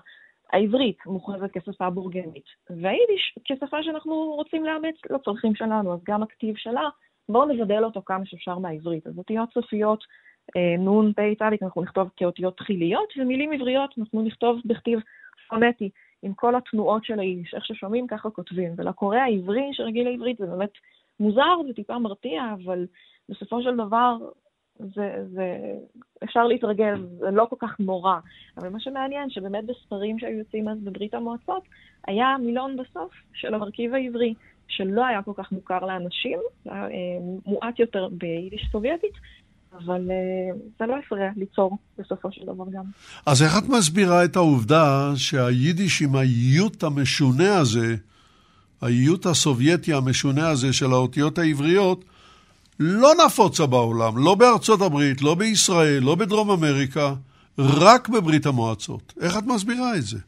העברית 0.52 1.06
מוכרזת 1.06 1.50
כשפה 1.52 1.90
בורגנית, 1.90 2.44
והיידיש 2.70 3.38
כשפה 3.44 3.82
שאנחנו 3.82 4.14
רוצים 4.14 4.64
לאמץ 4.64 4.94
לצרכים 5.10 5.54
שלנו, 5.54 5.94
אז 5.94 6.00
גם 6.04 6.22
הכתיב 6.22 6.56
שלה, 6.56 6.88
בואו 7.28 7.48
נבדל 7.48 7.84
אותו 7.84 8.02
כמה 8.06 8.26
שאפשר 8.26 8.58
מהעברית. 8.58 9.06
אז 9.06 9.18
אותיות 9.18 9.52
סופיות, 9.52 10.04
אה, 10.56 10.76
נון, 10.78 11.12
פ', 11.12 11.20
ת', 11.38 11.62
אנחנו 11.62 11.82
נכתוב 11.82 12.10
כאותיות 12.16 12.56
תחיליות, 12.56 13.12
ומילים 13.18 13.52
עבריות 13.52 13.94
אנחנו 13.98 14.22
נכתוב 14.22 14.60
בכתיב 14.64 15.00
פונטי, 15.48 15.90
עם 16.22 16.34
כל 16.34 16.56
התנועות 16.56 17.04
של 17.04 17.20
היידיש, 17.20 17.54
איך 17.54 17.64
ששומעים 17.64 18.06
ככה 18.06 18.30
כותבים. 18.30 18.72
ולקורא 18.76 19.16
העברי 19.16 19.70
שרגיל 19.72 20.08
לעברית 20.08 20.38
זה 20.38 20.46
באמת 20.46 20.70
מוזר, 21.20 21.56
זה 21.66 21.72
טיפה 21.72 21.98
מרתיע, 21.98 22.42
אבל 22.64 22.86
בסופו 23.28 23.62
של 23.62 23.74
דבר 23.74 24.16
זה, 24.78 25.24
זה, 25.34 25.56
אפשר 26.24 26.44
להתרגל, 26.44 27.06
זה 27.18 27.30
לא 27.30 27.46
כל 27.50 27.56
כך 27.58 27.80
נורא. 27.80 28.18
אבל 28.56 28.68
מה 28.68 28.80
שמעניין, 28.80 29.30
שבאמת 29.30 29.64
בספרים 29.66 30.18
שהיו 30.18 30.38
יוצאים 30.38 30.68
אז 30.68 30.78
בברית 30.84 31.14
המועצות, 31.14 31.62
היה 32.06 32.36
מילון 32.40 32.76
בסוף 32.76 33.12
של 33.34 33.54
המרכיב 33.54 33.94
העברי, 33.94 34.34
שלא 34.68 35.06
היה 35.06 35.22
כל 35.22 35.32
כך 35.36 35.52
מוכר 35.52 35.78
לאנשים, 35.78 36.38
היה 36.64 36.84
אה, 36.84 36.88
מועט 37.46 37.78
יותר 37.78 38.08
ביידיש 38.12 38.68
סובייטית, 38.72 39.14
אבל 39.72 40.10
אה, 40.10 40.56
זה 40.78 40.86
לא 40.86 40.96
הפריע 40.98 41.30
ליצור 41.36 41.78
בסופו 41.98 42.32
של 42.32 42.46
דבר 42.46 42.64
גם. 42.72 42.84
אז 43.26 43.42
איך 43.42 43.52
את 43.58 43.68
מסבירה 43.68 44.24
את 44.24 44.36
העובדה 44.36 45.12
שהיידיש 45.16 46.02
עם 46.02 46.16
האיות 46.16 46.82
המשונה 46.82 47.58
הזה, 47.58 47.96
האיות 48.82 49.26
הסובייטי 49.26 49.94
המשונה 49.94 50.48
הזה 50.48 50.72
של 50.72 50.92
האותיות 50.92 51.38
העבריות, 51.38 52.04
לא 52.80 53.08
נפוצה 53.26 53.66
בעולם, 53.66 54.12
לא 54.16 54.34
בארצות 54.34 54.80
הברית, 54.80 55.22
לא 55.22 55.34
בישראל, 55.34 56.02
לא 56.02 56.14
בדרום 56.14 56.50
אמריקה, 56.50 57.14
רק 57.58 58.08
בברית 58.08 58.46
המועצות. 58.46 59.14
איך 59.22 59.38
את 59.38 59.44
מסבירה 59.46 59.96
את 59.96 60.02
זה? 60.02 60.18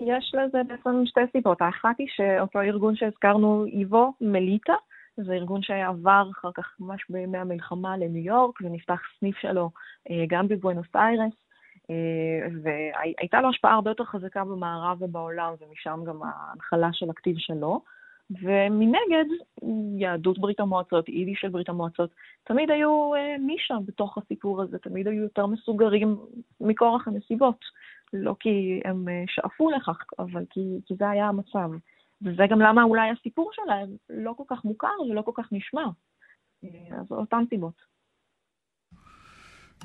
יש 0.00 0.32
לזה 0.34 0.58
בעצם 0.68 1.02
שתי 1.06 1.20
סיבות. 1.32 1.62
האחת 1.62 1.98
היא 1.98 2.06
שאותו 2.16 2.60
ארגון 2.60 2.96
שהזכרנו, 2.96 3.64
איבו, 3.64 4.12
מליטה, 4.20 4.74
זה 5.16 5.32
ארגון 5.32 5.62
שעבר 5.62 6.28
אחר 6.32 6.50
כך 6.54 6.74
ממש 6.80 7.00
בימי 7.10 7.38
המלחמה 7.38 7.96
לניו 7.96 8.24
יורק, 8.24 8.60
ונפתח 8.60 9.00
סניף 9.20 9.36
שלו 9.36 9.70
אה, 10.10 10.24
גם 10.28 10.48
בבואנוס 10.48 10.86
איירס, 10.94 11.32
אה, 11.90 12.48
והייתה 12.62 13.40
לו 13.40 13.48
השפעה 13.48 13.74
הרבה 13.74 13.90
יותר 13.90 14.04
חזקה 14.04 14.44
במערב 14.44 15.02
ובעולם, 15.02 15.52
ומשם 15.60 16.00
גם 16.06 16.20
ההנחלה 16.22 16.88
של 16.92 17.10
הכתיב 17.10 17.36
שלו. 17.38 17.80
ומנגד, 18.30 19.24
יהדות 19.98 20.38
ברית 20.38 20.60
המועצות, 20.60 21.08
יידיש 21.08 21.38
של 21.40 21.48
ברית 21.48 21.68
המועצות, 21.68 22.10
תמיד 22.44 22.70
היו 22.70 23.14
אה, 23.14 23.36
נישה 23.38 23.74
בתוך 23.86 24.18
הסיפור 24.18 24.62
הזה, 24.62 24.78
תמיד 24.78 25.08
היו 25.08 25.22
יותר 25.22 25.46
מסוגרים 25.46 26.16
מכורח 26.60 27.08
הנסיבות. 27.08 27.64
לא 28.12 28.36
כי 28.40 28.80
הם 28.84 29.08
אה, 29.08 29.24
שאפו 29.26 29.70
לכך, 29.70 29.98
אבל 30.18 30.44
כי, 30.50 30.60
כי 30.86 30.94
זה 30.98 31.10
היה 31.10 31.28
המצב. 31.28 31.70
וזה 32.22 32.42
גם 32.50 32.60
למה 32.60 32.82
אולי 32.82 33.10
הסיפור 33.10 33.50
שלהם 33.52 33.88
לא 34.10 34.34
כל 34.36 34.42
כך 34.48 34.64
מוכר 34.64 35.00
ולא 35.10 35.22
כל 35.22 35.32
כך 35.34 35.52
נשמע. 35.52 35.84
אה, 36.64 36.70
אז 37.00 37.06
אותן 37.10 37.44
סיבות. 37.50 37.74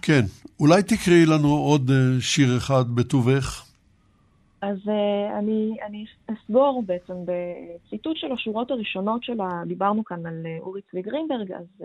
כן. 0.02 0.22
אולי 0.60 0.84
תקראי 0.84 1.26
לנו 1.26 1.48
עוד 1.48 1.90
אה, 1.90 2.22
שיר 2.22 2.58
אחד 2.58 2.84
בטובך? 2.96 3.71
אז 4.62 4.78
uh, 4.88 5.38
אני, 5.40 5.78
אני 5.86 6.06
אסגור 6.28 6.84
בעצם 6.86 7.14
בציטוט 7.26 8.18
של 8.18 8.32
השורות 8.32 8.72
הראשונות 8.72 9.24
שלה, 9.24 9.50
דיברנו 9.68 10.04
כאן 10.04 10.26
על 10.26 10.44
uh, 10.46 10.62
אורי 10.62 10.82
צבי 10.82 11.02
גרינברג, 11.02 11.52
אז 11.52 11.66
uh, 11.80 11.84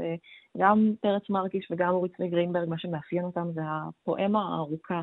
גם 0.59 0.93
פרץ 1.01 1.31
מרקיש 1.31 1.69
וגם 1.71 1.89
אורי 1.89 2.09
צבי 2.09 2.29
גרינברג, 2.29 2.69
מה 2.69 2.79
שמאפיין 2.79 3.25
אותם 3.25 3.49
זה 3.55 3.61
הפואמה 3.65 4.55
הארוכה, 4.55 5.01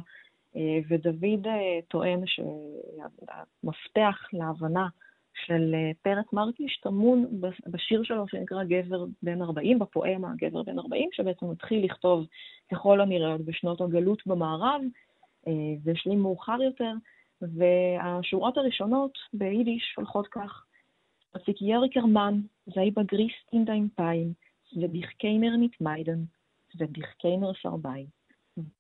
uh, 0.54 0.58
ודוד 0.90 1.48
uh, 1.48 1.50
טוען 1.88 2.24
שהמפתח 2.26 4.18
להבנה 4.34 4.88
של 5.46 5.76
uh, 5.76 5.98
פרץ 6.02 6.34
מרקיש 6.34 6.80
טמון 6.84 7.26
בשיר 7.68 8.04
שלו 8.04 8.28
שנקרא 8.28 8.64
גבר 8.64 9.06
בן 9.24 9.42
40, 9.42 9.80
בפואמה 9.80 10.34
גבר 10.38 10.64
בן 10.64 10.80
40, 10.80 11.10
שבעצם 11.14 11.52
מתחיל 11.52 11.86
לכתוב 11.86 12.26
ככל 12.72 13.02
הנראה 13.02 13.38
בשנות 13.38 13.82
הגלות 13.82 14.28
במערב, 14.28 14.82
uh, 15.46 15.50
והשלים 15.84 16.20
מאוחר 16.20 16.62
יותר. 16.62 16.94
והשורות 17.56 18.58
הראשונות 18.58 19.18
ביידיש 19.34 19.94
הולכות 19.96 20.28
כך: 20.28 20.66
Was 21.36 21.48
ik 21.48 21.58
jerker 21.58 22.08
man, 22.08 22.50
zij 22.66 22.92
begrist 22.92 23.48
in 23.52 23.66
dein 23.66 23.92
Pein, 23.96 24.38
nicht 25.58 25.80
meiden, 25.80 26.30
זה 26.74 26.86
keiner. 27.18 27.54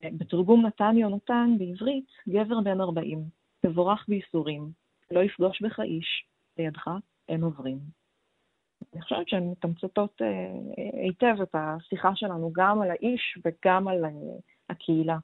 בתרגום 0.03 0.65
נתן 0.65 0.97
יונתן 0.97 1.49
בעברית, 1.57 2.07
גבר 2.29 2.61
בן 2.61 2.81
40, 2.81 3.23
תבורך 3.59 4.05
בייסורים, 4.07 4.71
לא 5.11 5.19
יפגוש 5.19 5.61
בך 5.61 5.79
איש, 5.79 6.25
לידך 6.57 6.87
אין 7.29 7.43
עוברים. 7.43 7.79
אני 8.93 9.01
חושבת 9.01 9.29
שהן 9.29 9.51
מתמצתות 9.51 10.21
אה, 10.21 11.03
היטב 11.03 11.41
את 11.41 11.49
השיחה 11.53 12.15
שלנו 12.15 12.51
גם 12.53 12.81
על 12.81 12.91
האיש 12.91 13.37
וגם 13.45 13.87
על 13.87 14.05
אה, 14.05 14.09
הקהילה. 14.69 15.17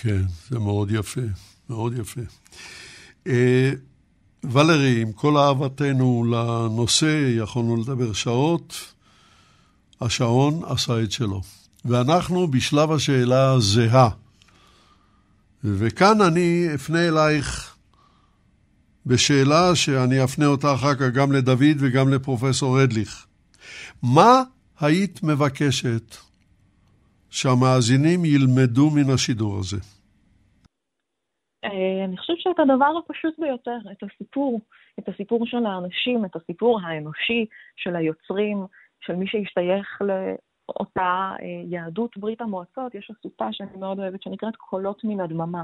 כן, 0.00 0.22
זה 0.50 0.58
מאוד 0.58 0.90
יפה, 0.90 1.20
מאוד 1.70 1.98
יפה. 1.98 2.20
אה, 3.26 3.72
ולרי, 4.44 5.02
עם 5.02 5.12
כל 5.12 5.36
אהבתנו 5.36 6.24
לנושא, 6.30 7.32
יכולנו 7.36 7.76
לדבר 7.76 8.12
שעות, 8.12 8.74
השעון 10.00 10.62
עשה 10.66 11.02
את 11.02 11.12
שלו. 11.12 11.42
ואנחנו 11.84 12.50
בשלב 12.50 12.92
השאלה 12.92 13.52
הזהה. 13.52 14.08
וכאן 15.64 16.20
אני 16.20 16.68
אפנה 16.74 17.08
אלייך 17.08 17.74
בשאלה 19.06 19.74
שאני 19.74 20.24
אפנה 20.24 20.46
אותה 20.46 20.74
אחר 20.74 20.94
כך 20.94 21.08
גם 21.14 21.32
לדוד 21.32 21.76
וגם 21.78 22.08
לפרופסור 22.08 22.82
רדליך. 22.82 23.26
מה 24.02 24.42
היית 24.80 25.22
מבקשת 25.22 26.16
שהמאזינים 27.30 28.24
ילמדו 28.24 28.90
מן 28.90 29.14
השידור 29.14 29.58
הזה? 29.58 29.76
אה, 31.64 32.04
אני 32.04 32.16
חושבת 32.16 32.40
שאת 32.40 32.58
הדבר 32.58 32.92
הפשוט 32.98 33.34
ביותר, 33.38 33.78
את 33.92 34.02
הסיפור, 34.02 34.60
את 34.98 35.08
הסיפור 35.08 35.46
של 35.46 35.66
האנשים, 35.66 36.24
את 36.24 36.36
הסיפור 36.36 36.80
האנושי 36.82 37.46
של 37.76 37.96
היוצרים, 37.96 38.66
של 39.00 39.14
מי 39.14 39.26
שהשתייך 39.26 40.02
לאותה 40.02 41.32
אה, 41.42 41.46
יהדות 41.64 42.16
ברית 42.16 42.40
המועצות. 42.40 42.94
יש 42.94 43.10
אסופה 43.10 43.52
שאני 43.52 43.76
מאוד 43.78 43.98
אוהבת 43.98 44.22
שנקראת 44.22 44.56
קולות 44.56 45.04
מן 45.04 45.20
הדממה. 45.20 45.62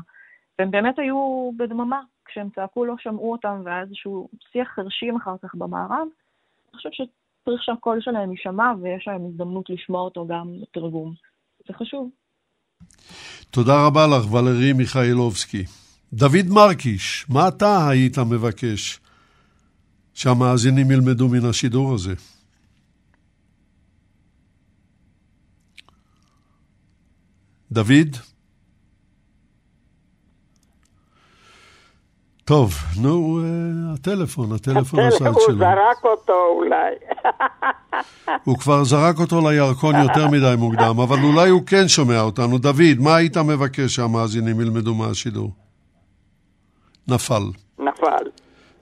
והם 0.58 0.70
באמת 0.70 0.98
היו 0.98 1.50
בדממה, 1.56 2.00
כשהם 2.24 2.48
צעקו 2.54 2.84
לא 2.84 2.94
שמעו 2.98 3.32
אותם 3.32 3.62
והיה 3.64 3.80
איזשהו 3.80 4.28
שיח 4.52 4.68
חרשים 4.68 5.16
אחר 5.16 5.34
כך 5.42 5.54
במערב. 5.54 6.06
אני 6.72 6.76
חושבת 6.76 6.92
שצריך 6.92 7.62
שהקול 7.62 8.00
שלהם 8.00 8.30
יישמע 8.30 8.72
ויש 8.80 9.08
להם 9.08 9.26
הזדמנות 9.26 9.70
לשמוע 9.70 10.00
אותו 10.00 10.26
גם 10.26 10.52
בתרגום. 10.62 11.14
זה 11.68 11.74
חשוב. 11.74 12.10
תודה 13.50 13.86
רבה 13.86 14.06
לך, 14.06 14.32
ולרי 14.32 14.72
מיכאילובסקי. 14.72 15.64
דוד 16.12 16.46
מרקיש, 16.48 17.26
מה 17.28 17.48
אתה 17.48 17.88
היית 17.88 18.18
מבקש 18.18 19.00
שהמאזינים 20.14 20.90
ילמדו 20.90 21.28
מן 21.28 21.44
השידור 21.44 21.94
הזה? 21.94 22.14
דוד? 27.72 28.31
טוב, 32.44 32.70
נו, 33.02 33.38
אה, 33.38 33.94
הטלפון, 33.94 34.52
הטלפון 34.52 35.00
עשה 35.00 35.16
את 35.16 35.34
שלו. 35.46 35.54
הוא 35.54 35.58
זרק 35.58 36.04
אותו 36.04 36.46
אולי. 36.46 36.94
הוא 38.46 38.58
כבר 38.58 38.84
זרק 38.84 39.18
אותו 39.20 39.50
לירקון 39.50 39.94
יותר 39.94 40.26
מדי 40.32 40.54
מוקדם, 40.58 40.94
אבל 41.02 41.16
אולי 41.24 41.48
הוא 41.50 41.62
כן 41.66 41.88
שומע 41.88 42.20
אותנו. 42.20 42.58
דוד, 42.58 42.98
מה 43.04 43.16
היית 43.16 43.36
מבקש 43.36 43.94
שהמאזינים 43.94 44.60
ילמדו 44.60 44.94
מהשידור? 44.94 45.50
נפל. 47.08 47.42
נפל. 47.78 48.24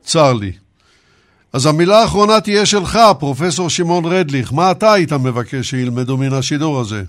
צר 0.00 0.32
לי. 0.40 0.52
אז 1.54 1.66
המילה 1.66 1.96
האחרונה 2.02 2.40
תהיה 2.40 2.66
שלך, 2.66 2.98
פרופסור 3.20 3.68
שמעון 3.68 4.04
רדליך. 4.04 4.52
מה 4.56 4.70
אתה 4.70 4.92
היית 4.92 5.12
מבקש 5.12 5.70
שילמדו 5.70 6.16
מן 6.16 6.32
השידור 6.38 6.80
הזה? 6.80 7.02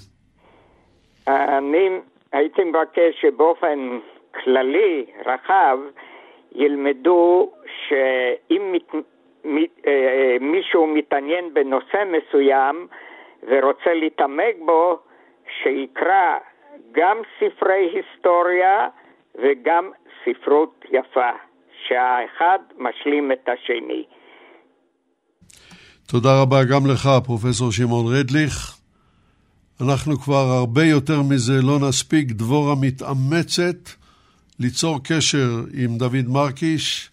אני 1.27 1.87
הייתי 2.33 2.61
מבקש 2.63 3.21
שבאופן 3.21 3.79
כללי, 4.43 5.05
רחב, 5.25 5.77
ילמדו 6.55 7.51
שאם 7.87 8.71
מת, 8.71 9.05
מת, 9.43 9.69
אה, 9.87 10.37
מישהו 10.41 10.87
מתעניין 10.87 11.53
בנושא 11.53 12.03
מסוים 12.11 12.87
ורוצה 13.43 13.93
להתעמק 13.93 14.55
בו, 14.65 14.99
שיקרא 15.63 16.37
גם 16.91 17.17
ספרי 17.37 17.89
היסטוריה 17.93 18.87
וגם 19.35 19.91
ספרות 20.25 20.85
יפה, 20.91 21.31
שהאחד 21.87 22.59
משלים 22.77 23.31
את 23.31 23.49
השני. 23.49 24.03
תודה 26.07 26.41
רבה 26.41 26.63
גם 26.63 26.87
לך, 26.91 27.09
פרופסור 27.25 27.71
שמעון 27.71 28.05
רדליך. 28.15 28.77
אנחנו 29.81 30.15
כבר 30.15 30.45
הרבה 30.59 30.83
יותר 30.83 31.21
מזה 31.29 31.53
לא 31.63 31.87
נספיק. 31.87 32.31
דבורה 32.31 32.75
מתאמצת 32.81 34.00
ליצור 34.61 34.99
קשר 35.03 35.49
עם 35.73 35.97
דוד 35.97 36.27
מרקיש, 36.27 37.11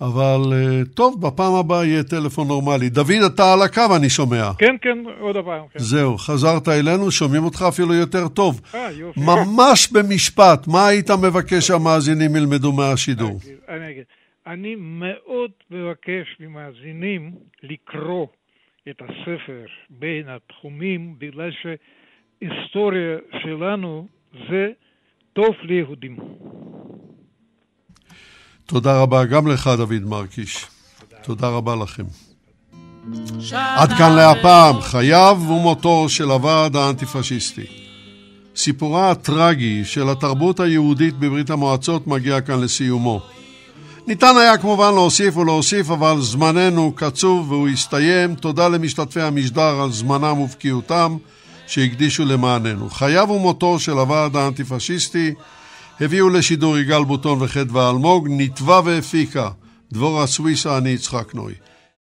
אבל 0.00 0.40
אה, 0.52 0.84
טוב, 0.94 1.26
בפעם 1.26 1.54
הבאה 1.54 1.84
יהיה 1.84 2.02
טלפון 2.02 2.48
נורמלי. 2.48 2.88
דוד, 2.88 3.22
אתה 3.34 3.52
על 3.52 3.62
הקו, 3.62 3.96
אני 3.96 4.10
שומע. 4.10 4.50
כן, 4.58 4.76
כן, 4.82 4.98
עוד 5.20 5.36
הפעם. 5.36 5.64
כן. 5.72 5.78
זהו, 5.78 6.18
חזרת 6.18 6.68
אלינו, 6.68 7.10
שומעים 7.10 7.44
אותך 7.44 7.64
אפילו 7.68 7.94
יותר 7.94 8.28
טוב. 8.28 8.60
אה, 8.74 8.90
יופי. 8.90 9.20
ממש 9.20 9.92
במשפט, 9.92 10.66
מה 10.66 10.86
היית 10.86 11.10
מבקש 11.10 11.66
שהמאזינים 11.66 12.36
ילמדו 12.36 12.72
מהשידור? 12.72 13.38
אני 13.68 13.90
אגיד, 13.90 14.04
אני 14.46 14.74
מאוד 14.78 15.50
מבקש 15.70 16.36
ממאזינים 16.40 17.32
לקרוא 17.62 18.26
את 18.90 19.02
הספר 19.02 19.64
בין 19.90 20.28
התחומים, 20.28 21.14
בגלל 21.18 21.50
שהיסטוריה 21.62 23.18
שלנו 23.42 24.06
זה 24.50 24.70
טוב 25.32 25.54
ליהודים. 25.62 26.16
תודה 28.66 29.00
רבה 29.00 29.24
גם 29.24 29.46
לך, 29.46 29.70
דוד 29.76 30.02
מרקיש. 30.04 30.66
תודה 31.22 31.48
רבה 31.48 31.76
לכם. 31.76 32.04
עד 33.52 33.92
כאן 33.98 34.16
להפעם, 34.16 34.80
חייו 34.80 35.38
ומותו 35.48 36.08
של 36.08 36.30
הוועד 36.30 36.76
האנטי-פשיסטי. 36.76 37.66
סיפורה 38.56 39.10
הטרגי 39.10 39.84
של 39.84 40.08
התרבות 40.08 40.60
היהודית 40.60 41.14
בברית 41.18 41.50
המועצות 41.50 42.06
מגיע 42.06 42.40
כאן 42.40 42.60
לסיומו. 42.60 43.20
ניתן 44.06 44.34
היה 44.40 44.58
כמובן 44.58 44.94
להוסיף 44.94 45.36
ולהוסיף, 45.36 45.90
אבל 45.90 46.20
זמננו 46.20 46.92
קצוב 46.96 47.52
והוא 47.52 47.68
הסתיים. 47.68 48.34
תודה 48.34 48.68
למשתתפי 48.68 49.20
המשדר 49.20 49.80
על 49.80 49.92
זמנם 49.92 50.38
ובקיאותם 50.40 51.16
שהקדישו 51.72 52.24
למעננו. 52.24 52.90
חייו 52.90 53.28
ומותו 53.30 53.78
של 53.78 53.92
הוועד 53.92 54.36
האנטי-פשיסטי 54.36 55.34
הביאו 56.00 56.28
לשידור 56.28 56.78
יגאל 56.78 57.04
בוטון 57.04 57.42
וחדווה 57.42 57.90
אלמוג, 57.90 58.26
נתבע 58.30 58.80
והפיקה 58.84 59.50
דבורה 59.92 60.26
סוויסה, 60.26 60.78
אני 60.78 60.90
יצחק 60.90 61.34
נוי. 61.34 61.54